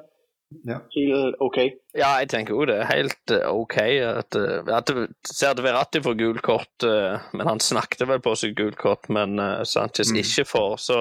Ja. 0.66 0.80
Helt 0.90 1.36
OK. 1.38 1.58
Ja, 1.94 2.16
jeg 2.18 2.28
tenker 2.32 2.56
jo 2.56 2.64
det 2.66 2.80
er 2.82 2.88
helt 2.90 3.32
uh, 3.32 3.46
OK. 3.54 3.76
At, 4.02 4.34
uh, 4.34 4.66
at 4.74 4.90
ser 5.26 5.54
det 5.54 5.64
Verratti 5.64 6.02
får 6.02 6.16
gult 6.18 6.42
kort, 6.46 6.86
uh, 6.86 7.22
men 7.36 7.46
han 7.46 7.62
snakket 7.62 8.02
vel 8.10 8.22
på 8.24 8.34
seg 8.38 8.56
gult 8.58 8.78
kort, 8.80 9.06
men 9.12 9.38
Sanchez 9.68 10.10
mm. 10.10 10.20
ikke 10.24 10.46
får, 10.50 10.76
så, 10.82 11.00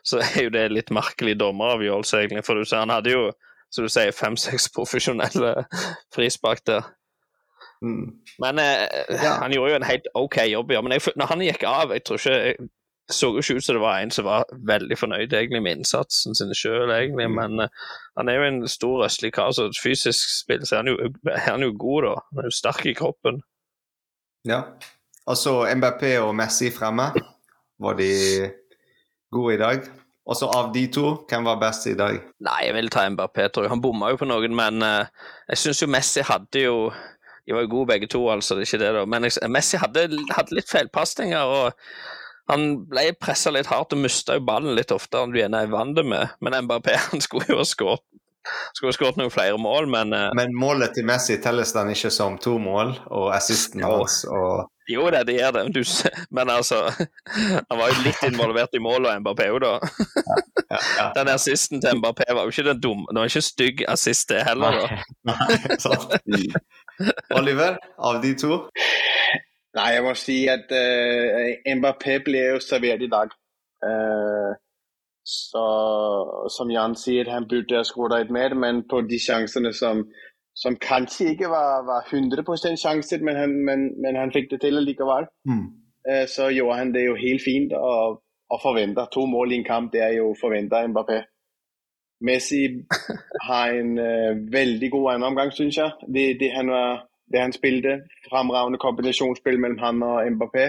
så, 0.00 0.22
er 0.24 0.48
jo 0.48 0.54
det 0.56 0.68
litt 0.72 0.92
merkelig 0.94 1.36
dommeravgjørelse, 1.42 2.24
egentlig. 2.24 2.46
For 2.48 2.56
du 2.56 2.64
ser, 2.64 2.86
han 2.86 2.94
hadde 2.94 3.12
jo, 3.12 3.26
som 3.68 3.84
du 3.84 3.92
sier, 3.92 4.16
fem-seks 4.16 4.70
profesjonelle 4.74 5.54
frispark 6.14 6.64
der. 6.66 6.88
Mm. 7.82 8.12
Men 8.38 8.58
eh, 8.58 8.88
ja. 9.08 9.36
han 9.42 9.52
gjorde 9.52 9.70
jo 9.70 9.76
en 9.76 9.88
helt 9.90 10.08
OK 10.14 10.38
jobb, 10.48 10.72
ja. 10.72 10.82
Men 10.82 10.96
jeg, 10.96 11.12
når 11.16 11.32
han 11.32 11.44
gikk 11.44 11.66
av, 11.68 11.92
jeg 11.92 12.04
tror 12.06 12.20
ikke 12.20 12.36
jeg, 12.36 12.68
så 13.10 13.30
jo 13.30 13.42
ikke 13.42 13.58
ut 13.60 13.64
som 13.64 13.76
det 13.76 13.82
var 13.82 14.00
en 14.00 14.10
som 14.10 14.26
var 14.26 14.48
veldig 14.66 14.96
fornøyd 14.98 15.32
egentlig 15.32 15.62
med 15.62 15.78
innsatsen 15.78 16.34
sin 16.34 16.54
sjøl, 16.54 16.90
egentlig. 16.90 17.28
Mm. 17.30 17.36
Men 17.38 17.66
uh, 17.66 17.92
han 18.18 18.30
er 18.30 18.38
jo 18.38 18.46
en 18.48 18.60
stor 18.70 19.04
østlig 19.06 19.32
kar, 19.36 19.52
så 19.54 19.68
fysisk 19.82 20.32
spill 20.40 20.66
så 20.66 20.78
er 20.78 20.82
han, 20.82 20.90
jo, 20.90 21.12
er 21.30 21.44
han 21.46 21.62
jo 21.62 21.74
god, 21.78 22.08
da. 22.08 22.14
Han 22.30 22.42
er 22.42 22.50
jo 22.50 22.56
sterk 22.58 22.86
i 22.90 22.96
kroppen. 22.98 23.42
Ja. 24.48 24.62
Altså 25.26 25.60
MBP 25.74 26.02
og 26.22 26.34
Messi 26.38 26.72
fremme, 26.74 27.12
var 27.82 27.96
de 27.98 28.10
gode 29.34 29.54
i 29.54 29.62
dag? 29.62 29.88
Og 30.26 30.34
så 30.34 30.48
av 30.50 30.72
de 30.74 30.82
to, 30.90 31.12
hvem 31.30 31.46
var 31.46 31.60
best 31.62 31.86
i 31.86 31.94
dag? 31.98 32.18
Nei, 32.42 32.60
jeg 32.66 32.74
vil 32.74 32.90
ta 32.90 33.04
MBP, 33.06 33.44
tror 33.54 33.66
jeg. 33.66 33.70
Han 33.70 33.82
bomma 33.82 34.10
jo 34.10 34.18
på 34.18 34.26
noen, 34.26 34.54
men 34.58 34.82
uh, 34.82 35.06
jeg 35.52 35.62
syns 35.62 35.82
jo 35.84 35.90
Messi 35.90 36.26
hadde 36.26 36.66
jo 36.66 36.90
de 37.46 37.54
var 37.54 37.62
jo 37.62 37.70
gode 37.70 37.86
begge 37.92 38.08
to, 38.10 38.24
altså. 38.26 38.56
det 38.56 38.64
er 38.64 38.66
ikke 38.72 38.82
det 38.82 38.94
da. 38.96 39.04
Men 39.06 39.28
Messi 39.54 39.78
hadde, 39.78 40.08
hadde 40.34 40.56
litt 40.58 40.70
feilpasninger. 40.72 41.38
og 41.38 41.76
Han 42.50 42.68
ble 42.90 43.08
pressa 43.18 43.50
litt 43.54 43.70
hardt 43.70 43.94
og 43.96 44.02
mista 44.04 44.36
ballen 44.38 44.76
litt 44.78 44.94
oftere 44.94 45.26
enn 45.26 45.34
du 45.34 45.40
gjerne 45.40 45.64
er 45.64 45.72
vant 45.72 45.98
med. 46.06 46.36
Men 46.40 46.60
Mbappé 46.66 46.98
han 47.08 47.24
skulle 47.24 47.50
jo 47.50 47.62
ha 47.62 47.66
skåret 47.66 48.04
skulle 48.76 48.94
skåret 48.94 49.18
noen 49.18 49.32
flere 49.32 49.58
mål, 49.58 49.88
men 49.90 50.14
uh... 50.14 50.30
Men 50.36 50.54
målet 50.56 50.94
til 50.96 51.06
Messi 51.08 51.38
telles 51.42 51.72
den 51.74 51.92
ikke 51.94 52.12
som 52.14 52.38
to 52.42 52.56
mål, 52.62 52.94
og 53.10 53.30
assisten 53.34 53.82
hans 53.82 54.22
og 54.30 54.68
Jo 54.86 55.08
da, 55.10 55.24
det 55.26 55.34
gjør 55.40 55.56
det. 55.56 55.64
Du, 55.74 55.80
men 56.30 56.50
altså 56.52 56.84
Han 57.68 57.80
var 57.80 57.90
jo 57.90 58.04
litt 58.04 58.22
involvert 58.28 58.76
i 58.78 58.82
målet 58.82 59.10
og 59.10 59.24
Mbappé 59.24 59.48
òg, 59.50 59.58
da. 59.64 59.72
Ja, 60.70 60.78
ja. 60.78 61.08
Den 61.18 61.32
assisten 61.34 61.82
til 61.82 61.98
Mbappé 61.98 62.28
var 62.30 62.46
jo 62.46 62.54
ikke 62.54 62.68
den 62.70 62.82
dumme. 62.84 63.08
Det 63.10 63.22
var 63.22 63.32
ikke 63.32 63.46
stygg 63.48 63.84
assist, 63.90 64.28
det 64.30 64.44
heller. 64.46 64.78
da. 64.78 65.02
Nei, 65.32 65.78
sant. 65.82 66.14
Oliver, 67.34 67.80
av 67.98 68.22
de 68.22 68.32
to? 68.38 68.62
Nej, 69.76 69.90
jeg 69.94 70.04
må 70.04 70.12
si 70.16 70.36
at 70.48 70.70
uh, 70.72 71.74
Mbappé 71.78 72.20
ble 72.24 72.44
jo 72.54 72.60
serveret 72.64 73.02
i 73.04 73.10
dag. 73.12 73.32
Uh, 73.84 74.52
så 75.26 75.64
som 76.56 76.70
Jan 76.70 76.94
sier, 76.96 77.28
han 77.30 77.48
burde 77.50 77.76
ha 77.76 77.84
skåret 77.84 78.22
litt 78.22 78.32
mer, 78.32 78.54
men 78.54 78.84
på 78.90 79.02
de 79.10 79.18
sjansene 79.20 79.72
som, 79.74 80.04
som 80.56 80.78
kanskje 80.80 81.32
ikke 81.34 81.50
var, 81.52 81.82
var 81.88 82.06
100% 82.08 82.78
chancer, 82.80 83.24
men 83.26 83.36
han, 83.36 83.56
men, 83.68 83.88
men 84.02 84.16
han 84.20 84.32
fikk 84.32 84.52
det 84.54 84.62
til 84.64 84.80
likevel, 84.86 85.28
Mm. 85.50 85.66
uh, 86.08 86.24
så 86.36 86.48
gjorde 86.54 86.78
han 86.80 86.94
det 86.94 87.06
jo 87.06 87.18
helt 87.20 87.44
fint, 87.44 87.74
og, 87.76 88.22
og 88.50 88.62
forventer 88.62 89.10
to 89.12 89.26
mål 89.26 89.52
i 89.52 89.60
en 89.60 89.66
kamp, 89.66 89.92
det 89.92 90.02
er 90.02 90.14
jo 90.20 90.34
forventa 90.40 90.86
Mbappé. 90.86 91.20
Messi 92.24 92.62
har 93.50 93.76
en 93.76 93.92
uh, 93.98 94.32
veldig 94.52 94.90
god 94.90 95.12
andreomgang, 95.12 95.26
omgang, 95.32 95.52
synes 95.52 95.76
jeg. 95.76 95.90
Det, 96.14 96.24
det, 96.40 96.50
han 96.54 96.70
var, 96.72 97.04
det 97.32 97.40
han 97.40 97.52
spilte, 97.52 98.00
fremragende 98.30 98.78
kombinasjonsspill 98.78 99.58
mellom 99.60 99.78
han 99.78 100.02
og 100.02 100.26
Mbappé. 100.26 100.66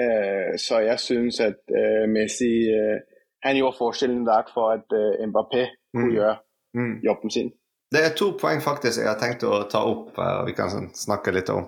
Øh, 0.00 0.58
så 0.58 0.78
jeg 0.78 0.98
synes, 1.00 1.40
at 1.40 1.58
øh, 1.80 2.08
Messi, 2.08 2.52
øh, 2.80 2.98
han 3.42 3.56
gjorde 3.56 3.76
forskjellen 3.78 4.26
dag 4.26 4.44
for 4.54 4.70
at 4.70 4.86
øh, 5.00 5.28
Mbappé 5.28 5.62
kunne 5.94 6.06
Mm. 6.06 6.12
gjøre 6.12 6.36
Mm. 6.74 6.96
jobben 7.04 7.30
sin. 7.30 7.52
Det 7.92 8.00
er 8.04 8.14
to 8.16 8.30
poeng 8.40 8.62
faktisk 8.62 9.00
jeg 9.00 9.08
har 9.08 9.18
tenkt 9.18 9.42
å 9.42 9.64
ta 9.70 9.78
opp, 9.78 10.18
eh, 10.18 10.34
og 10.40 10.46
vi 10.46 10.52
kan 10.52 10.70
sånn 10.70 10.90
snakke 10.94 11.32
litt 11.34 11.48
om. 11.50 11.64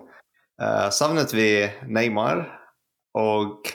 Eh, 0.63 0.91
savnet 0.91 1.35
vi 1.35 1.49
Neymar, 1.89 2.45
og 3.15 3.67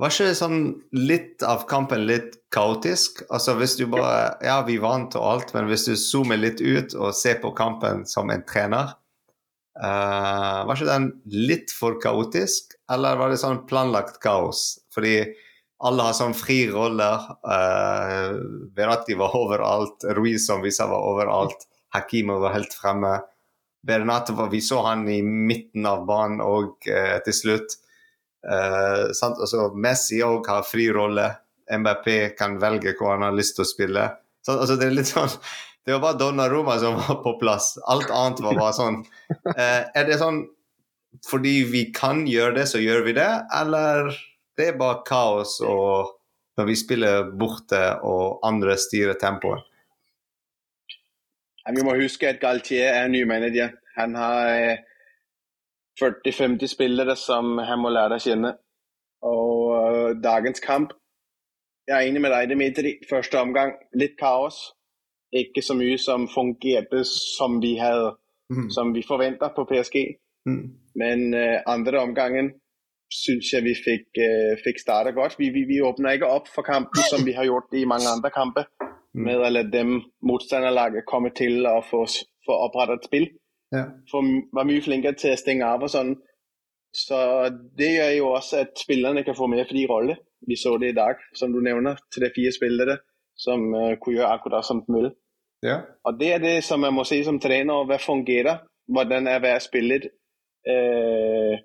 var 0.00 0.08
ikke 0.08 0.34
sånn 0.34 0.82
litt 0.92 1.42
av 1.42 1.66
kampen 1.68 2.06
litt 2.06 2.38
kaotisk? 2.54 3.22
Altså 3.30 3.54
hvis 3.58 3.76
du 3.76 3.86
bare 3.86 4.36
Ja, 4.42 4.62
vi 4.62 4.78
vant 4.78 5.16
og 5.16 5.22
alt, 5.32 5.54
men 5.54 5.66
hvis 5.66 5.84
du 5.84 5.96
zoomer 5.96 6.36
litt 6.40 6.60
ut 6.60 6.94
og 6.94 7.14
ser 7.14 7.34
på 7.42 7.50
kampen 7.54 8.06
som 8.06 8.30
en 8.30 8.42
trener, 8.48 8.94
eh, 9.84 10.60
var 10.66 10.74
ikke 10.74 10.88
den 10.88 11.10
litt 11.48 11.74
for 11.74 11.98
kaotisk, 12.02 12.74
eller 12.90 13.18
var 13.20 13.32
det 13.32 13.40
sånn 13.42 13.64
planlagt 13.68 14.20
kaos? 14.24 14.78
Fordi 14.94 15.20
alle 15.86 16.08
har 16.08 16.14
sånn 16.16 16.34
fri 16.34 16.64
roller. 16.70 17.26
Uh, 17.46 18.38
Verratti 18.74 19.14
var 19.18 19.36
overalt. 19.38 20.02
Ruiz 20.16 20.48
som 20.48 20.62
vi 20.64 20.72
sa 20.74 20.88
var 20.90 21.04
overalt. 21.06 21.68
Hakim 21.94 22.32
var 22.34 22.56
helt 22.56 22.74
fremme. 22.74 23.20
Bernate 23.86 24.34
var, 24.34 24.50
vi 24.50 24.60
så 24.64 24.82
han 24.88 25.06
i 25.08 25.20
midten 25.22 25.86
av 25.86 26.02
banen 26.08 26.42
og 26.42 26.88
uh, 26.90 27.18
til 27.22 27.36
slutt. 27.36 27.78
Uh? 28.42 29.06
Altså, 29.14 29.68
Messi 29.78 30.18
òg 30.26 30.50
har 30.50 30.66
fri 30.66 30.88
rolle. 30.94 31.30
MBP 31.70 32.34
kan 32.38 32.58
velge 32.58 32.96
hvor 32.98 33.14
han 33.14 33.28
har 33.28 33.36
lyst 33.36 33.58
til 33.58 33.66
å 33.66 33.70
spille. 33.70 34.08
Så, 34.42 34.56
altså, 34.56 34.74
det 34.80 34.88
er 34.88 34.98
litt 34.98 35.12
sånn 35.12 35.30
Det 35.88 35.94
var 35.96 36.00
bare 36.00 36.18
Donnarumma 36.20 36.78
som 36.78 36.94
var 37.00 37.22
på 37.22 37.38
plass. 37.40 37.78
Alt 37.88 38.10
annet 38.12 38.42
var 38.44 38.58
bare 38.58 38.74
sånn. 38.76 38.98
Eh, 39.56 39.86
er 39.96 40.04
det 40.04 40.18
sånn 40.20 40.42
fordi 41.24 41.62
vi 41.64 41.86
kan 41.96 42.26
gjøre 42.28 42.58
det, 42.58 42.66
så 42.68 42.82
gjør 42.82 43.06
vi 43.06 43.14
det, 43.16 43.30
eller 43.56 44.10
det 44.60 44.66
er 44.68 44.76
bare 44.76 45.00
kaos 45.08 45.54
og 45.64 46.12
når 46.60 46.68
vi 46.68 46.76
spiller 46.76 47.32
borte 47.40 47.80
og 48.04 48.44
andre 48.44 48.76
styrer 48.76 49.16
tempoet? 49.16 49.64
Vi 51.72 51.88
må 51.88 51.96
huske, 51.96 52.34
at 52.34 52.44
Galtier 52.44 52.92
er 52.92 53.08
ny 53.08 53.24
manager. 53.24 53.72
Han 53.96 54.20
har 54.20 54.52
øh, 54.52 54.76
40-50 56.04 56.68
spillere, 56.68 57.16
som 57.16 57.56
han 57.64 57.80
må 57.80 57.96
lære 57.96 58.20
å 58.20 58.26
kjenne. 58.28 58.58
Og 59.24 59.72
øh, 59.72 60.16
dagens 60.20 60.60
kamp, 60.60 60.92
jeg 61.88 61.96
er 61.96 62.12
enig 62.12 62.28
med 62.28 62.36
deg, 62.36 62.52
Dimitri. 62.52 62.98
Første 63.08 63.40
omgang, 63.40 63.78
litt 63.96 64.20
kaos. 64.20 64.66
Ikke 65.32 65.62
så 65.62 65.74
mye 65.74 65.98
som 65.98 66.28
fungerte, 66.34 67.04
som 67.38 67.62
vi 67.62 67.74
havde, 67.74 68.16
Mm. 68.50 68.70
som 68.70 68.94
vi 68.94 69.02
forventer 69.08 69.48
på 69.56 69.64
PSG. 69.70 69.96
Mm. 70.46 70.64
Men 70.94 71.34
øh, 71.34 71.58
andre 71.66 71.98
omgangen, 71.98 72.46
synes 73.24 73.52
jeg, 73.52 73.62
vi 73.64 73.74
fik, 73.88 74.06
øh, 74.26 74.56
fik 74.66 74.78
startet 74.78 75.14
godt. 75.14 75.34
Vi, 75.38 75.48
vi, 75.48 75.62
vi 75.72 75.80
åbner 75.82 76.10
ikke 76.10 76.26
op 76.26 76.46
for 76.54 76.62
kampen, 76.62 77.00
som 77.12 77.26
vi 77.26 77.32
har 77.32 77.44
gjort 77.44 77.68
i 77.72 77.84
mange 77.84 78.08
andre 78.16 78.30
kampe, 78.30 78.64
Mm. 79.14 79.20
med 79.24 79.36
at 79.46 79.52
lade 79.52 79.72
dem 79.72 80.02
modstanderlaget 80.22 81.02
komme 81.12 81.30
til 81.36 81.66
og 81.66 81.84
få, 81.90 82.06
få 82.46 82.52
oprettet 82.66 82.94
et 82.94 83.04
spil. 83.04 83.28
Ja. 83.72 83.84
For, 84.10 84.20
var 84.56 84.64
mye 84.64 84.82
flinkere 84.82 85.12
til 85.12 85.28
at 85.28 85.38
stænge 85.38 85.64
av 85.64 85.82
og 85.82 85.90
sådan. 85.90 86.16
Så 86.94 87.18
det 87.78 87.90
gjør 87.96 88.10
jo 88.18 88.26
også, 88.28 88.56
at 88.56 88.70
spillerne 88.84 89.24
kan 89.24 89.34
få 89.36 89.46
mere 89.46 89.66
fri 89.70 89.86
rolle. 89.86 90.16
Vi 90.48 90.56
så 90.56 90.78
det 90.80 90.88
i 90.90 90.94
dag, 90.94 91.14
som 91.34 91.52
du 91.52 91.60
nævner, 91.60 91.96
til 92.12 92.22
de 92.22 92.30
fire 92.36 92.52
spillere, 92.52 92.96
som 93.38 93.64
uh, 93.74 93.94
kunne 94.00 94.18
gjøre 94.18 94.34
akkurat 94.34 94.66
som 94.66 94.82
de 94.84 94.94
vil. 94.94 95.10
Ja. 95.62 95.80
Og 96.04 96.20
det 96.20 96.32
er 96.34 96.38
det, 96.38 96.64
som 96.64 96.80
man 96.80 96.94
må 96.94 97.04
si 97.04 97.22
som 97.24 97.40
træner, 97.40 97.84
Hva 97.86 97.98
fungerer, 97.98 98.60
hvordan 98.88 99.26
er 99.26 99.38
hver 99.38 99.58
spillet, 99.58 100.04
øh, 100.68 101.58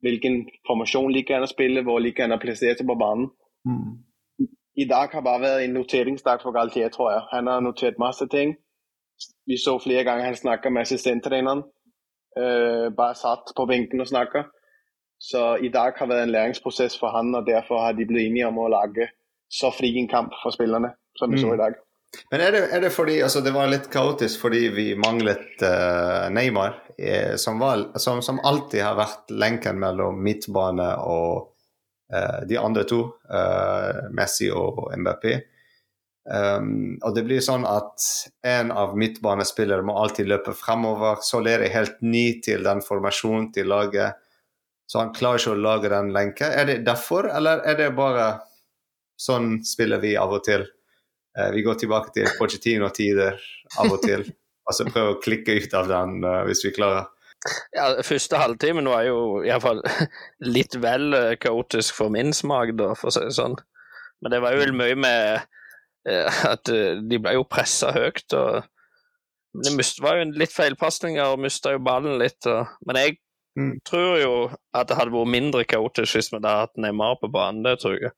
hvilken 0.00 0.48
formasjon 0.66 1.12
liker 1.12 1.34
han 1.34 1.46
å 1.46 1.50
spille, 1.50 1.82
hvor 1.82 2.02
liker 2.02 2.26
han 2.26 2.36
å 2.36 2.42
plassere 2.42 2.76
seg 2.76 2.88
på 2.88 2.98
banen. 3.00 3.30
Mm. 3.64 4.02
I 4.76 4.84
dag 4.84 5.14
har 5.14 5.24
bare 5.24 5.40
vært 5.40 5.64
en 5.64 5.76
noteringsdag 5.78 6.42
for 6.42 6.52
Galtier, 6.52 6.90
tror 6.92 7.12
jeg. 7.12 7.22
Han 7.30 7.46
har 7.46 7.62
noteret 7.64 8.02
masse 8.02 8.26
ting. 8.28 8.56
Vi 9.48 9.56
så 9.56 9.78
flere 9.80 10.04
ganger 10.04 10.28
han 10.28 10.36
snakker 10.36 10.70
med 10.70 10.84
assistenttreneren. 10.84 11.64
Øh, 12.36 12.92
bare 12.96 13.14
satt 13.14 13.54
på 13.56 13.66
benken 13.66 14.00
og 14.04 14.10
snakker. 14.12 14.50
Så 15.20 15.56
i 15.64 15.70
dag 15.72 15.96
har 15.96 16.10
vært 16.10 16.26
en 16.26 16.34
læringsproces 16.34 16.98
for 17.00 17.08
han, 17.16 17.34
og 17.34 17.46
derfor 17.46 17.80
har 17.80 17.92
de 17.96 18.04
blitt 18.04 18.28
enige 18.28 18.50
om 18.50 18.58
å 18.58 18.68
lage 18.68 19.08
så 19.48 19.70
fri 19.72 19.94
en 19.96 20.08
kamp 20.08 20.34
for 20.42 20.52
spillerne, 20.52 20.90
som 21.18 21.30
vi 21.32 21.40
Mm. 21.40 21.48
så 21.48 21.54
i 21.54 21.60
dag. 21.64 21.74
Men 22.30 22.40
er 22.40 22.52
det, 22.52 22.62
er 22.72 22.80
det 22.80 22.92
fordi 22.94 23.18
altså 23.22 23.42
det 23.44 23.52
var 23.54 23.68
litt 23.70 23.88
kaotisk 23.92 24.40
fordi 24.46 24.68
vi 24.74 24.86
manglet 24.98 25.62
uh, 25.62 26.28
Neymar, 26.32 26.78
eh, 26.98 27.34
som, 27.36 27.58
var, 27.58 27.98
som, 28.00 28.22
som 28.22 28.40
alltid 28.40 28.82
har 28.82 28.96
vært 28.98 29.30
lenken 29.30 29.78
mellom 29.82 30.22
midtbane 30.22 30.88
og 31.02 31.50
uh, 32.14 32.40
de 32.48 32.58
andre 32.60 32.86
to, 32.88 33.02
uh, 33.28 34.06
Messi 34.16 34.50
og 34.50 34.88
MBP. 34.96 35.28
Um, 36.26 36.96
og 37.06 37.12
det 37.14 37.22
blir 37.22 37.42
sånn 37.44 37.62
at 37.68 38.02
en 38.42 38.72
av 38.74 38.96
midtbanespillere 38.98 39.84
må 39.86 39.94
alltid 40.00 40.26
løpe 40.26 40.56
fremover. 40.58 41.20
Soler 41.22 41.62
er 41.62 41.74
helt 41.74 42.00
ny 42.02 42.40
til 42.42 42.66
den 42.66 42.82
formasjonen 42.82 43.52
til 43.54 43.70
laget, 43.70 44.18
så 44.90 45.04
han 45.04 45.12
klarer 45.14 45.42
ikke 45.42 45.54
å 45.54 45.60
lage 45.60 45.90
den 45.92 46.10
lenken. 46.14 46.50
Er 46.50 46.66
det 46.66 46.80
derfor, 46.86 47.30
eller 47.30 47.62
er 47.66 47.78
det 47.78 47.92
bare 47.98 48.26
sånn 49.20 49.60
spiller 49.66 50.02
vi 50.02 50.16
av 50.18 50.34
og 50.34 50.42
til? 50.46 50.66
Eh, 51.38 51.50
vi 51.54 51.62
går 51.66 51.78
tilbake 51.82 52.12
til 52.16 52.28
Pochettino-tider 52.38 53.36
av 53.80 53.92
og 53.92 54.00
til. 54.04 54.24
altså 54.66 54.86
prøve 54.88 55.14
å 55.14 55.20
klikke 55.22 55.58
ut 55.62 55.74
av 55.78 55.90
den 55.90 56.24
eh, 56.24 56.42
hvis 56.48 56.64
vi 56.66 56.72
klarer. 56.76 57.10
Ja, 57.76 57.90
første 58.02 58.40
halvtimen 58.40 58.88
var 58.90 59.04
jo 59.06 59.42
iallfall 59.46 59.82
litt 60.56 60.74
vel 60.82 61.12
eh, 61.14 61.34
kaotisk 61.40 61.94
for 61.98 62.10
min 62.14 62.32
smak, 62.34 62.72
da, 62.78 62.94
for 62.98 63.12
å 63.12 63.14
si 63.14 63.22
det 63.26 63.36
sånn. 63.36 63.58
Men 64.24 64.32
det 64.32 64.40
var 64.42 64.56
jo 64.56 64.72
mye 64.72 64.96
med 64.96 65.44
at 66.52 66.70
de 66.70 67.18
ble 67.18 67.32
jo 67.34 67.44
pressa 67.50 67.90
høyt, 67.92 68.30
og 68.38 68.62
det 69.64 69.72
mist, 69.74 69.98
var 70.04 70.18
jo 70.18 70.26
en 70.26 70.34
litt 70.38 70.52
feilpasninger 70.54 71.32
og 71.32 71.40
mista 71.42 71.72
jo 71.74 71.80
ballen 71.82 72.18
litt. 72.22 72.46
Og, 72.46 72.74
men 72.88 73.02
jeg 73.02 73.16
Mm. 73.56 73.78
tror 73.88 74.18
jo 74.20 74.32
at 74.76 74.90
det 74.90 74.98
hadde 74.98 75.14
vært 75.14 75.30
mindre 75.32 75.62
kaotisk 75.64 76.18
hvis 76.18 76.26
vi 76.28 76.36
hadde 76.36 76.50
hatt 76.58 76.74
Neymar 76.76 77.14
på 77.22 77.30
banen. 77.32 77.62
Det 77.64 77.78
tror 77.80 77.94
jeg. 77.96 78.10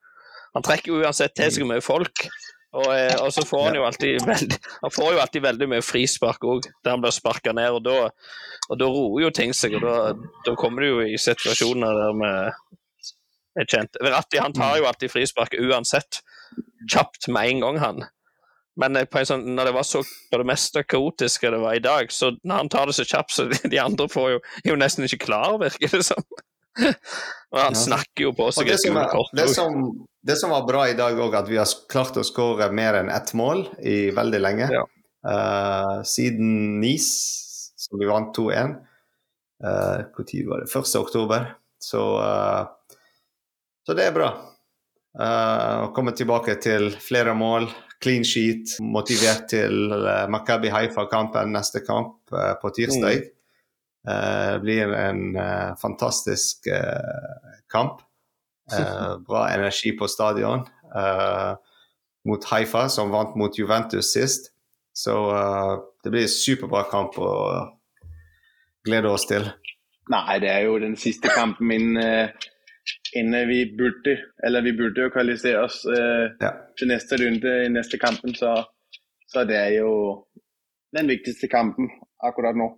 Han 0.56 0.64
trekker 0.66 0.90
jo 0.90 1.02
uansett 1.04 1.36
til 1.38 1.52
seg 1.54 1.68
mye 1.70 1.78
folk. 1.84 2.24
Og, 2.76 2.88
eh, 2.92 3.14
og 3.24 3.30
så 3.32 3.44
får 3.48 3.62
han 3.64 3.78
jo 3.78 3.84
alltid 3.88 4.26
veldig 4.28 4.56
Han 4.82 4.92
får 4.92 5.14
jo 5.14 5.20
alltid 5.22 5.44
veldig 5.46 5.68
mye 5.72 5.84
frispark 5.84 6.42
òg, 6.44 6.66
der 6.84 6.92
han 6.92 7.04
blir 7.04 7.14
sparka 7.16 7.54
ned. 7.56 7.78
Og 7.78 7.86
da, 7.86 8.10
og 8.68 8.80
da 8.80 8.90
roer 8.92 9.24
jo 9.24 9.32
ting 9.34 9.54
seg, 9.56 9.78
og 9.78 9.86
da, 9.86 10.12
da 10.44 10.56
kommer 10.58 10.84
du 10.84 10.90
jo 10.90 11.00
i 11.06 11.16
situasjoner 11.20 12.02
der 12.02 12.20
vi 12.20 12.34
er 13.58 13.72
kjent. 13.72 13.98
Verratti 14.04 14.42
han 14.42 14.54
tar 14.56 14.76
jo 14.78 14.86
alltid 14.90 15.12
frispark 15.14 15.56
uansett. 15.58 16.20
Kjapt 16.92 17.28
med 17.32 17.54
en 17.54 17.64
gang, 17.64 17.82
han. 17.82 18.06
Men 18.78 18.96
eh, 18.96 19.08
på 19.10 19.20
en 19.20 19.30
sånn, 19.32 19.48
når 19.56 19.70
det 19.70 19.76
var 19.78 19.86
så 19.88 20.04
på 20.04 20.40
det 20.40 20.48
meste 20.48 20.84
kaotiske 20.86 21.50
det 21.50 21.62
var 21.62 21.78
i 21.78 21.82
dag, 21.84 22.12
så 22.14 22.34
når 22.36 22.62
han 22.62 22.70
tar 22.72 22.90
det 22.90 22.98
så 22.98 23.08
kjapt, 23.08 23.34
så 23.34 23.48
de 23.72 23.80
andre 23.82 24.08
får 24.12 24.36
jo, 24.36 24.44
er 24.62 24.72
jo 24.74 24.78
nesten 24.78 25.08
ikke 25.08 25.24
klar, 25.26 25.56
virker 25.62 25.96
det 25.96 26.04
som. 26.06 26.22
Og 27.54 27.60
han 27.62 27.76
snakker 27.78 28.26
jo 28.26 28.34
på 28.36 28.50
Og 28.50 28.54
seg 28.56 28.68
det 28.68 28.76
et 28.76 28.84
som, 28.84 28.98
er, 29.00 29.08
kort. 29.12 29.30
det, 29.36 29.46
som, 29.54 29.78
det 30.20 30.36
som 30.40 30.52
var 30.52 30.66
bra 30.68 30.82
i 30.90 30.96
dag 30.98 31.16
òg, 31.16 31.36
at 31.38 31.48
vi 31.48 31.56
har 31.60 31.70
klart 31.90 32.18
å 32.20 32.26
skåre 32.26 32.68
mer 32.74 33.00
enn 33.00 33.08
ett 33.12 33.32
mål 33.38 33.64
i 33.80 34.10
veldig 34.16 34.40
lenge. 34.42 34.68
Ja. 34.74 34.84
Uh, 35.28 35.94
siden 36.06 36.76
Nice, 36.82 37.72
som 37.80 38.00
vi 38.00 38.10
vant 38.10 38.36
2-1. 38.36 38.76
Uh, 39.64 40.04
Når 40.18 40.44
var 40.50 40.62
det? 40.62 40.68
1. 40.68 40.92
oktober. 41.00 41.48
Så, 41.80 42.04
uh, 42.20 42.68
så 43.88 43.96
det 43.96 44.10
er 44.10 44.16
bra. 44.16 44.30
Eh, 45.18 45.76
å 45.82 45.90
komme 45.96 46.12
tilbake 46.14 46.54
til 46.62 46.92
flere 47.02 47.32
mål, 47.34 47.66
clean 48.02 48.26
sheet, 48.26 48.76
motivert 48.84 49.48
til 49.50 49.90
uh, 49.90 50.28
Makabi 50.30 50.70
Haifa-kampen 50.70 51.50
neste 51.50 51.82
kamp 51.82 52.30
på 52.30 52.70
tirsdag. 52.76 53.24
Eh, 53.24 53.32
det 54.06 54.60
blir 54.62 54.92
en 54.94 55.36
uh, 55.36 55.76
fantastisk 55.80 56.66
uh, 56.66 57.62
kamp. 57.70 58.00
Bra 59.28 59.48
energi 59.48 59.94
på 59.98 60.08
stadion. 60.08 60.66
Mot 62.28 62.44
Haifa, 62.44 62.88
som 62.88 63.10
vant 63.10 63.36
mot 63.36 63.58
Juventus 63.58 64.12
sist. 64.12 64.50
Så 64.92 65.14
det 66.04 66.10
blir 66.12 66.26
en 66.26 66.28
superbra 66.28 66.82
kamp 66.90 67.16
å 67.16 67.30
glede 68.84 69.08
oss 69.08 69.24
til. 69.30 69.46
Nei, 70.12 70.36
det 70.42 70.50
er 70.52 70.66
jo 70.66 70.76
den 70.82 70.98
siste 71.00 71.32
kampen 71.32 71.70
min 71.70 71.96
innen 73.16 73.48
vi 73.48 73.62
burde 73.78 74.18
Eller 74.44 74.64
vi 74.64 74.74
burde 74.76 75.06
jo 75.06 75.14
kvalifisere 75.14 75.62
oss 75.64 75.80
Ja. 75.88 76.52
til 76.76 76.92
neste 76.92 77.16
runde 77.22 77.54
i 77.64 77.72
neste 77.72 78.00
kampen, 78.00 78.34
så, 78.36 78.52
så 79.32 79.44
det 79.48 79.56
er 79.56 79.72
jo 79.78 79.92
den 80.96 81.08
viktigste 81.08 81.48
kampen 81.48 81.88
akkurat 82.20 82.56
nå 82.56 82.74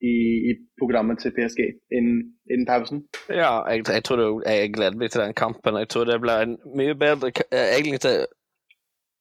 i, 0.00 0.16
i 0.50 0.52
programmet 0.80 1.20
til 1.20 1.32
PSG 1.36 1.60
innen, 1.92 2.20
innen 2.50 2.66
pausen. 2.66 3.02
Ja, 3.28 3.60
jeg, 3.68 3.84
jeg 3.88 4.04
tror 4.04 4.20
det, 4.20 4.28
jeg 4.46 4.72
gleder 4.74 4.98
meg 4.98 5.12
til 5.12 5.22
den 5.22 5.36
kampen. 5.36 5.78
Jeg 5.80 5.88
tror 5.92 6.08
det 6.08 6.20
blir 6.22 6.44
en 6.44 6.56
mye 6.76 6.96
bedre 6.98 7.32
eh, 7.50 7.76
Egentlig 7.76 8.00
til 8.00 8.24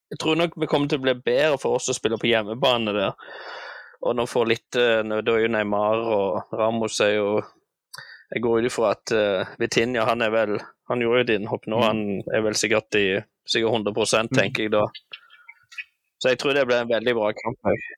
Jeg 0.10 0.20
tror 0.20 0.36
nok 0.40 0.56
vi 0.58 0.70
kommer 0.72 0.88
til 0.90 1.02
å 1.02 1.06
bli 1.06 1.16
bedre 1.26 1.60
for 1.62 1.78
oss 1.78 1.92
å 1.92 1.98
spille 1.98 2.18
på 2.18 2.32
hjemmebane 2.32 2.96
der. 2.96 3.14
Og 4.08 4.16
nå 4.16 4.26
får 4.32 4.52
litt 4.52 4.80
eh, 4.80 5.04
Da 5.04 5.36
er 5.36 5.46
jo 5.46 5.54
Neymar 5.54 6.06
og 6.16 6.56
Ramos 6.56 7.00
er 7.04 7.18
jo 7.18 7.30
Jeg 8.32 8.44
går 8.46 8.60
ut 8.60 8.70
ifra 8.70 8.94
at 8.94 9.16
uh, 9.16 9.56
Vitinha, 9.60 10.06
han 10.06 10.22
er 10.22 10.32
vel 10.32 10.60
Han 10.92 11.02
gjorde 11.02 11.24
jo 11.24 11.26
et 11.26 11.36
innhopp 11.36 11.66
nå, 11.68 11.82
han 11.82 12.04
er 12.30 12.44
vel 12.46 12.56
sikkert 12.58 12.96
i 13.00 13.08
sikkert 13.50 13.90
100% 13.90 14.30
tenker 14.38 14.68
jeg 14.68 14.74
da. 14.76 14.84
Så 16.22 16.34
jeg 16.34 16.40
tror 16.40 16.54
det 16.54 16.68
blir 16.70 16.84
en 16.84 16.92
veldig 16.92 17.16
bra 17.18 17.32
kamp. 17.34 17.58
jeg. 17.72 17.98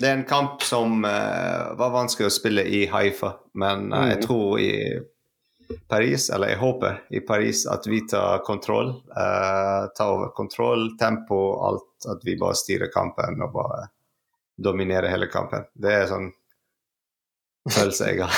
Det 0.00 0.08
er 0.08 0.14
en 0.16 0.24
kamp 0.24 0.62
som 0.64 1.04
uh, 1.04 1.74
var 1.76 1.90
vanskelig 1.92 2.30
å 2.30 2.32
spille 2.32 2.62
i 2.64 2.86
Haifa, 2.88 3.34
men 3.60 3.90
eh, 3.92 4.06
jeg 4.14 4.20
Mm. 4.22 4.26
tror 4.26 4.60
i 4.60 4.70
Paris, 5.88 6.30
eller 6.34 6.48
jeg 6.54 6.58
håper 6.58 6.96
i 7.14 7.20
Paris, 7.20 7.66
at 7.68 7.84
vi 7.86 8.00
tar 8.08 8.40
kontroll. 8.46 8.94
Uh, 9.12 9.86
tar 9.96 10.08
over 10.14 10.32
kontroll, 10.34 10.96
tempo, 10.98 11.42
alt. 11.68 11.86
At 12.08 12.24
vi 12.24 12.38
bare 12.40 12.56
styrer 12.56 12.88
kampen 12.90 13.42
og 13.44 13.52
bare 13.52 13.84
dominerer 14.56 15.12
hele 15.12 15.28
kampen. 15.30 15.68
Det 15.74 15.92
er 15.92 16.06
sånn 16.10 16.30
følelse 17.68 18.04
jeg 18.04 18.24
har. 18.24 18.36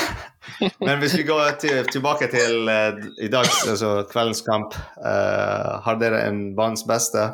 Men 0.79 0.99
hvis 0.99 1.15
vi 1.17 1.23
går 1.23 1.55
til, 1.59 1.87
tilbake 1.91 2.27
til 2.31 2.67
uh, 2.67 2.99
i 3.23 3.29
dag, 3.31 3.47
altså 3.69 4.03
kveldens 4.11 4.41
kamp, 4.41 4.75
Uh, 4.97 5.81
har 5.83 5.97
dere 5.99 6.21
en 6.29 6.55
banens 6.55 6.85
beste? 6.87 7.25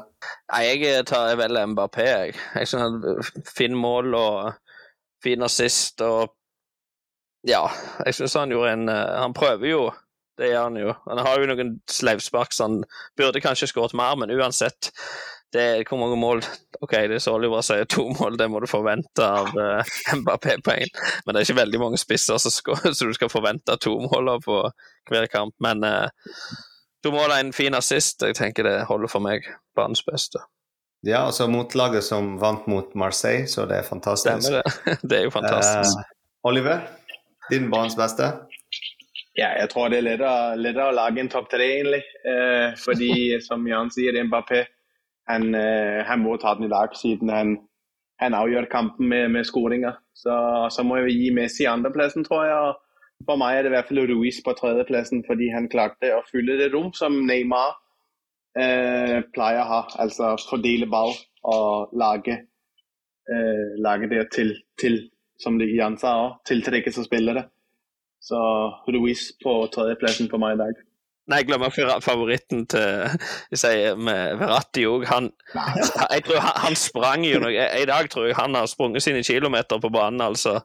Nei, 0.52 0.64
jeg 0.66 1.06
tar 1.06 1.36
vel 1.38 1.60
Mbappé, 1.74 2.06
jeg. 2.06 2.36
Jeg 2.56 2.68
synes 2.68 3.32
Fin 3.58 3.76
mål 3.78 4.16
og 4.18 4.54
fin 5.24 5.44
assist 5.46 6.02
og 6.02 6.34
Ja, 7.48 7.68
jeg 8.06 8.18
syns 8.18 8.34
han 8.36 8.52
gjorde 8.52 8.74
en 8.74 8.90
uh, 8.90 9.22
Han 9.22 9.34
prøver 9.38 9.70
jo, 9.70 9.84
det 10.40 10.50
gjør 10.50 10.64
han 10.64 10.80
jo. 10.82 10.96
Han 11.10 11.22
har 11.24 11.40
jo 11.40 11.52
noen 11.52 11.76
sleivspark 11.92 12.56
så 12.56 12.68
han 12.68 12.82
burde 13.20 13.44
kanskje 13.44 13.70
skåret 13.70 13.94
mer, 13.94 14.18
men 14.20 14.34
uansett 14.34 14.92
det 15.54 15.62
er 15.62 15.84
Hvor 15.88 15.98
mange 15.98 16.18
mål 16.20 16.44
OK, 16.82 16.94
det 17.10 17.18
er 17.18 17.24
så 17.24 17.34
Oliver 17.36 17.64
sier 17.66 17.88
to 17.90 18.06
mål, 18.20 18.38
det 18.40 18.48
må 18.52 18.62
du 18.62 18.68
forvente 18.70 19.26
av 19.26 19.50
uh, 19.58 19.96
Mbappé 20.16 20.60
på 20.64 20.76
én. 20.78 20.92
Men 21.26 21.34
det 21.36 21.42
er 21.42 21.48
ikke 21.48 21.62
veldig 21.64 21.82
mange 21.82 22.00
spisser 22.00 22.38
som 22.40 22.54
skal- 22.54 22.94
så 22.96 23.10
du 23.10 23.16
skal 23.18 23.32
forvente 23.34 23.76
to 23.82 23.96
mål 24.06 24.38
på 24.46 24.62
hver 25.12 25.28
kamp. 25.34 25.56
Men 25.60 25.84
uh, 25.84 26.08
to 27.04 27.12
mål 27.12 27.34
er 27.36 27.44
en 27.44 27.52
fin 27.56 27.76
assist, 27.76 28.22
jeg 28.24 28.38
tenker 28.40 28.64
det 28.68 28.78
holder 28.88 29.12
for 29.12 29.26
meg. 29.26 29.50
Banens 29.76 30.06
beste. 30.08 30.40
Ja, 31.04 31.26
altså 31.26 31.48
mot 31.48 31.76
laget 31.76 32.04
som 32.04 32.38
vant 32.40 32.66
mot 32.68 32.96
Marseille, 32.96 33.48
så 33.48 33.66
det 33.68 33.82
er 33.82 33.88
fantastisk. 33.88 34.48
Stemmer 34.48 34.64
det. 34.64 34.98
Det 35.10 35.20
er 35.20 35.28
jo 35.28 35.36
fantastisk. 35.36 36.00
Uh, 36.00 36.50
Oliver, 36.50 36.88
din 37.52 37.70
banens 37.72 37.96
beste? 38.00 38.34
Ja, 39.36 39.54
jeg 39.60 39.70
tror 39.72 39.92
det 39.92 40.02
er 40.02 40.08
lettere, 40.14 40.58
lettere 40.60 40.90
å 40.90 40.96
lage 40.96 41.24
en 41.24 41.30
topp 41.32 41.48
tre, 41.52 41.68
egentlig. 41.78 42.04
Uh, 42.24 42.76
fordi, 42.80 43.40
som 43.44 43.64
Jan 43.68 43.92
sier, 43.96 44.16
Mbappé 44.28 44.66
han, 45.30 45.56
eh, 45.56 46.04
han 46.06 46.24
må 46.24 46.38
ta 46.38 46.56
den 46.58 46.68
i 46.68 46.72
dag, 46.74 46.96
siden 46.98 47.30
han, 47.30 47.56
han 48.20 48.36
avgjør 48.36 48.70
kampen 48.72 49.10
med, 49.10 49.30
med 49.36 49.48
skåringer. 49.48 50.00
Så, 50.18 50.36
så 50.74 50.84
må 50.84 51.00
jeg 51.00 51.16
gi 51.16 51.34
Messi 51.36 51.68
andreplassen, 51.70 52.26
tror 52.26 52.46
jeg. 52.48 52.56
og 52.58 53.28
For 53.28 53.40
meg 53.40 53.58
er 53.58 53.64
det 53.64 53.72
i 53.72 53.76
hvert 53.76 53.92
fall 53.92 54.02
Ruiz 54.10 54.42
på 54.46 54.56
tredjeplassen, 54.58 55.24
fordi 55.28 55.52
han 55.54 55.70
klarte 55.72 56.16
å 56.16 56.26
fylle 56.32 56.58
det 56.60 56.72
rom 56.74 56.92
som 56.98 57.22
Neymar 57.30 57.78
eh, 58.58 59.20
pleier 59.36 59.64
å 59.64 59.70
ha. 59.70 59.84
Altså 60.02 60.34
fordele 60.50 60.90
ball 60.90 61.14
og 61.50 61.96
lage, 62.00 62.42
eh, 63.30 63.78
lage 63.80 64.10
det 64.12 64.26
til, 64.36 64.56
til, 64.82 65.02
som 65.40 65.62
det 65.62 65.70
Jan 65.76 66.00
sa, 66.02 66.18
også, 66.26 66.44
tiltrekke 66.54 66.94
seg 66.96 67.08
spillere. 67.08 67.46
Så 68.20 68.40
Ruiz 68.92 69.30
på 69.40 69.62
tredjeplassen 69.72 70.28
for 70.32 70.42
meg 70.42 70.58
i 70.58 70.64
dag. 70.66 70.86
Nei, 71.30 71.38
jeg 71.44 71.48
glemmer 71.52 71.70
fa- 71.70 72.00
favoritten 72.02 72.64
til 72.72 72.82
jeg 73.52 73.60
sier, 73.62 73.96
med 74.02 74.40
Verratti 74.40 74.86
òg. 74.90 75.04
Han, 75.12 75.28
jeg 76.10 76.24
tror 76.26 76.40
han, 76.42 76.56
han 76.64 76.76
sprang 76.80 77.26
jo 77.28 77.40
noe 77.44 77.54
I 77.54 77.86
dag 77.86 78.10
tror 78.10 78.26
jeg 78.32 78.38
han 78.40 78.58
har 78.58 78.66
sprunget 78.72 79.06
sine 79.06 79.22
kilometer 79.24 79.78
på 79.84 79.92
banen, 79.94 80.22
altså. 80.26 80.56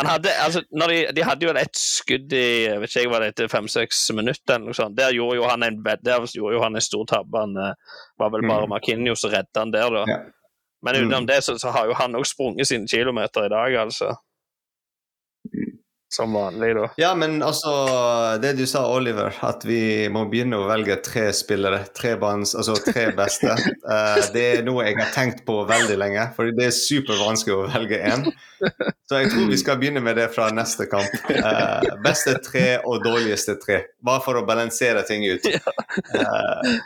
Han 0.00 0.08
hadde, 0.08 0.30
altså 0.40 0.62
de, 0.88 1.02
de 1.12 1.24
hadde 1.28 1.44
jo 1.44 1.52
et 1.60 1.76
skudd 1.76 2.32
i 2.32 2.44
jeg 2.64 2.80
vet 2.80 2.94
ikke 2.96 3.10
hva 3.12 3.18
det 3.20 3.26
heter, 3.34 3.50
fem-seks 3.52 3.98
minutter. 4.16 4.54
eller 4.54 4.70
noe 4.70 4.78
sånt. 4.78 4.96
Der 4.96 5.12
gjorde 5.12 5.36
jo 5.36 5.44
han 5.50 5.62
en, 5.66 5.82
jo 6.32 6.62
han 6.62 6.78
en 6.80 6.80
stor 6.88 7.04
tabbe. 7.12 7.42
Han 7.44 7.52
eh, 7.60 7.74
var 8.18 8.32
vel 8.32 8.46
bare 8.48 8.64
Mm. 8.64 8.72
Marquinhos 8.72 9.20
som 9.20 9.30
redda 9.34 9.60
han 9.66 9.74
der, 9.76 9.90
da. 9.92 10.04
Ja. 10.08 10.16
Men 10.82 10.96
utenom 11.02 11.22
Mm. 11.22 11.26
det 11.28 11.42
så, 11.44 11.58
så 11.60 11.70
har 11.76 11.86
jo 11.86 11.94
han 12.00 12.16
òg 12.16 12.24
sprunget 12.26 12.66
sine 12.72 12.88
kilometer 12.88 13.44
i 13.44 13.52
dag, 13.52 13.76
altså. 13.84 14.14
Som 16.12 16.32
vanlig, 16.32 16.74
da. 16.76 16.90
Ja, 16.96 17.14
men 17.14 17.42
altså 17.42 17.70
Det 18.42 18.50
du 18.52 18.66
sa, 18.66 18.82
Oliver, 18.96 19.32
at 19.40 19.64
vi 19.64 20.10
må 20.12 20.26
begynne 20.28 20.58
å 20.60 20.66
velge 20.68 20.98
tre 21.00 21.30
spillere. 21.32 21.86
Tre 21.96 22.10
bands, 22.20 22.52
altså 22.52 22.74
tre 22.84 23.06
beste. 23.16 23.54
Uh, 23.86 24.20
det 24.34 24.42
er 24.58 24.66
noe 24.66 24.84
jeg 24.84 24.98
har 24.98 25.08
tenkt 25.14 25.40
på 25.48 25.56
veldig 25.70 25.96
lenge, 26.02 26.26
for 26.36 26.52
det 26.52 26.68
er 26.68 26.76
supervanskelig 26.76 27.56
å 27.56 27.64
velge 27.72 28.02
én. 28.12 28.26
Så 29.08 29.22
jeg 29.22 29.32
tror 29.32 29.48
vi 29.54 29.60
skal 29.64 29.80
begynne 29.80 30.04
med 30.04 30.20
det 30.20 30.28
fra 30.36 30.50
neste 30.52 30.84
kamp. 30.92 31.16
Uh, 31.32 31.80
beste 32.04 32.36
tre 32.44 32.66
og 32.84 33.00
dårligste 33.08 33.56
tre. 33.64 33.80
Bare 34.04 34.20
for 34.28 34.36
å 34.36 34.44
balansere 34.44 35.06
ting 35.08 35.24
ut. 35.32 35.48
Uh, 36.12 36.76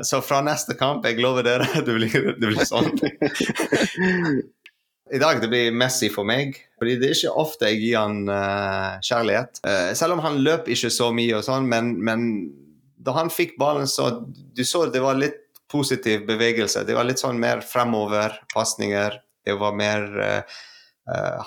så 0.00 0.24
fra 0.24 0.40
neste 0.48 0.80
kamp, 0.80 1.04
jeg 1.04 1.20
lover 1.20 1.44
dere, 1.44 1.68
det 1.84 2.00
blir, 2.00 2.32
det 2.40 2.54
blir 2.54 2.64
sånn. 2.72 2.88
I 5.12 5.18
dag 5.18 5.40
det 5.40 5.50
blir 5.52 5.74
Messi 5.76 6.08
for 6.08 6.24
meg, 6.24 6.56
fordi 6.80 6.96
det 7.00 7.10
er 7.10 7.18
ikke 7.18 7.40
ofte 7.42 7.68
jeg 7.68 7.80
gir 7.82 7.98
han 8.00 8.22
uh, 8.30 9.00
kjærlighet. 9.04 9.60
Uh, 9.66 9.90
selv 9.96 10.16
om 10.16 10.22
han 10.24 10.38
løp 10.40 10.70
ikke 10.72 10.88
så 10.92 11.10
mye, 11.12 11.34
og 11.36 11.44
sånn, 11.44 11.66
men, 11.68 11.90
men 12.00 12.22
da 13.04 13.12
han 13.18 13.32
fikk 13.32 13.58
ballen, 13.60 13.88
så 13.90 14.08
du 14.24 14.64
så 14.64 14.86
det 14.88 15.02
var 15.04 15.20
litt 15.20 15.42
positiv 15.68 16.24
bevegelse. 16.28 16.86
Det 16.88 16.96
var 16.96 17.04
litt 17.04 17.20
sånn 17.20 17.40
mer 17.40 17.60
fremover, 17.66 18.38
pasninger. 18.54 19.18
Det 19.44 19.58
var 19.60 19.76
mer 19.76 20.08
uh, 20.16 20.60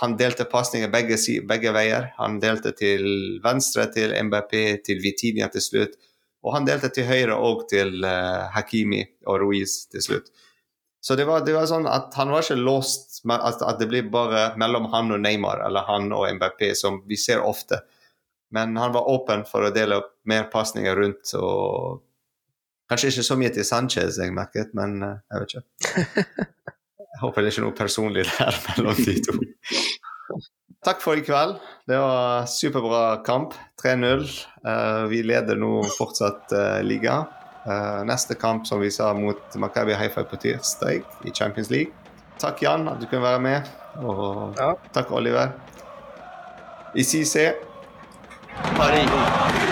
Han 0.03 0.13
delte 0.19 0.45
pasninger 0.45 0.91
begge, 0.93 1.17
begge 1.49 1.71
veier. 1.73 2.11
Han 2.19 2.37
delte 2.37 2.75
til 2.77 3.39
venstre 3.41 3.87
til 3.89 4.13
MBP, 4.27 4.53
til 4.85 5.01
Vitinia 5.01 5.47
til 5.49 5.63
slutt. 5.65 5.97
Og 6.45 6.53
han 6.53 6.67
delte 6.67 6.91
til 6.93 7.07
høyre 7.09 7.39
og 7.41 7.63
til 7.71 8.05
Hakimi 8.53 9.01
og 9.25 9.41
Ruiz 9.41 9.87
til 9.89 10.05
slutt. 10.05 10.29
Så 11.07 11.15
det 11.15 11.23
var, 11.23 11.45
det 11.47 11.53
var 11.55 11.69
sånn 11.69 11.85
at 11.87 12.11
han 12.19 12.33
var 12.33 12.43
ikke 12.43 12.57
låst, 12.59 13.21
med 13.23 13.39
at, 13.39 13.61
at 13.63 13.77
det 13.79 13.85
blir 13.87 14.09
bare 14.11 14.49
mellom 14.59 14.89
han 14.91 15.13
og 15.15 15.21
Neymar 15.23 15.61
eller 15.63 15.85
han 15.87 16.09
og 16.11 16.25
MBP, 16.35 16.73
som 16.75 16.97
vi 17.07 17.15
ser 17.15 17.39
ofte. 17.47 17.79
Men 18.51 18.75
han 18.75 18.91
var 18.91 19.07
åpen 19.07 19.45
for 19.47 19.63
å 19.63 19.69
dele 19.71 20.01
opp 20.01 20.09
mer 20.27 20.49
pasninger 20.51 20.99
rundt. 20.99 21.31
og 21.39 22.01
Kanskje 22.91 23.13
ikke 23.13 23.25
så 23.29 23.37
mye 23.39 23.53
til 23.55 23.63
Sanchez, 23.69 24.19
jeg 24.19 24.35
merket, 24.35 24.75
men 24.75 24.99
eh, 25.07 25.15
jeg 25.31 25.45
vet 25.45 25.55
ikke. 25.55 26.35
Jeg 27.07 27.21
håper 27.23 27.41
det 27.41 27.53
er 27.53 27.55
ikke 27.55 27.65
noe 27.69 27.79
personlig 27.79 28.27
der 28.27 28.59
mellom 28.67 28.99
de 29.07 29.15
to. 29.29 29.39
Takk 30.83 30.99
for 31.07 31.23
i 31.23 31.23
kveld. 31.23 31.55
Det 31.87 32.03
var 32.03 32.51
superbra 32.51 33.01
kamp. 33.23 33.55
3-0. 33.79 34.27
Eh, 34.59 35.01
vi 35.15 35.23
leder 35.23 35.55
nå 35.55 35.71
fortsatt 35.95 36.51
uh, 36.51 36.83
liga. 36.83 37.21
Eh, 37.67 38.03
neste 38.05 38.35
kamp, 38.35 38.67
som 38.67 38.79
vi 38.79 38.91
sa, 38.91 39.13
mot 39.13 39.55
Makabi 39.55 39.93
Haifa 39.93 40.23
på 40.23 40.35
tirsdag 40.39 41.01
i 41.25 41.31
Champions 41.33 41.69
League. 41.69 41.91
Takk, 42.39 42.61
Jan, 42.61 42.87
at 42.87 43.01
du 43.01 43.05
kunne 43.09 43.21
være 43.21 43.39
med. 43.39 43.61
Og 43.97 44.55
Ja. 44.57 44.73
takk, 44.93 45.11
Oliver. 45.11 45.49
I 46.95 47.03
CC. 47.03 47.53
Paris. 48.77 49.66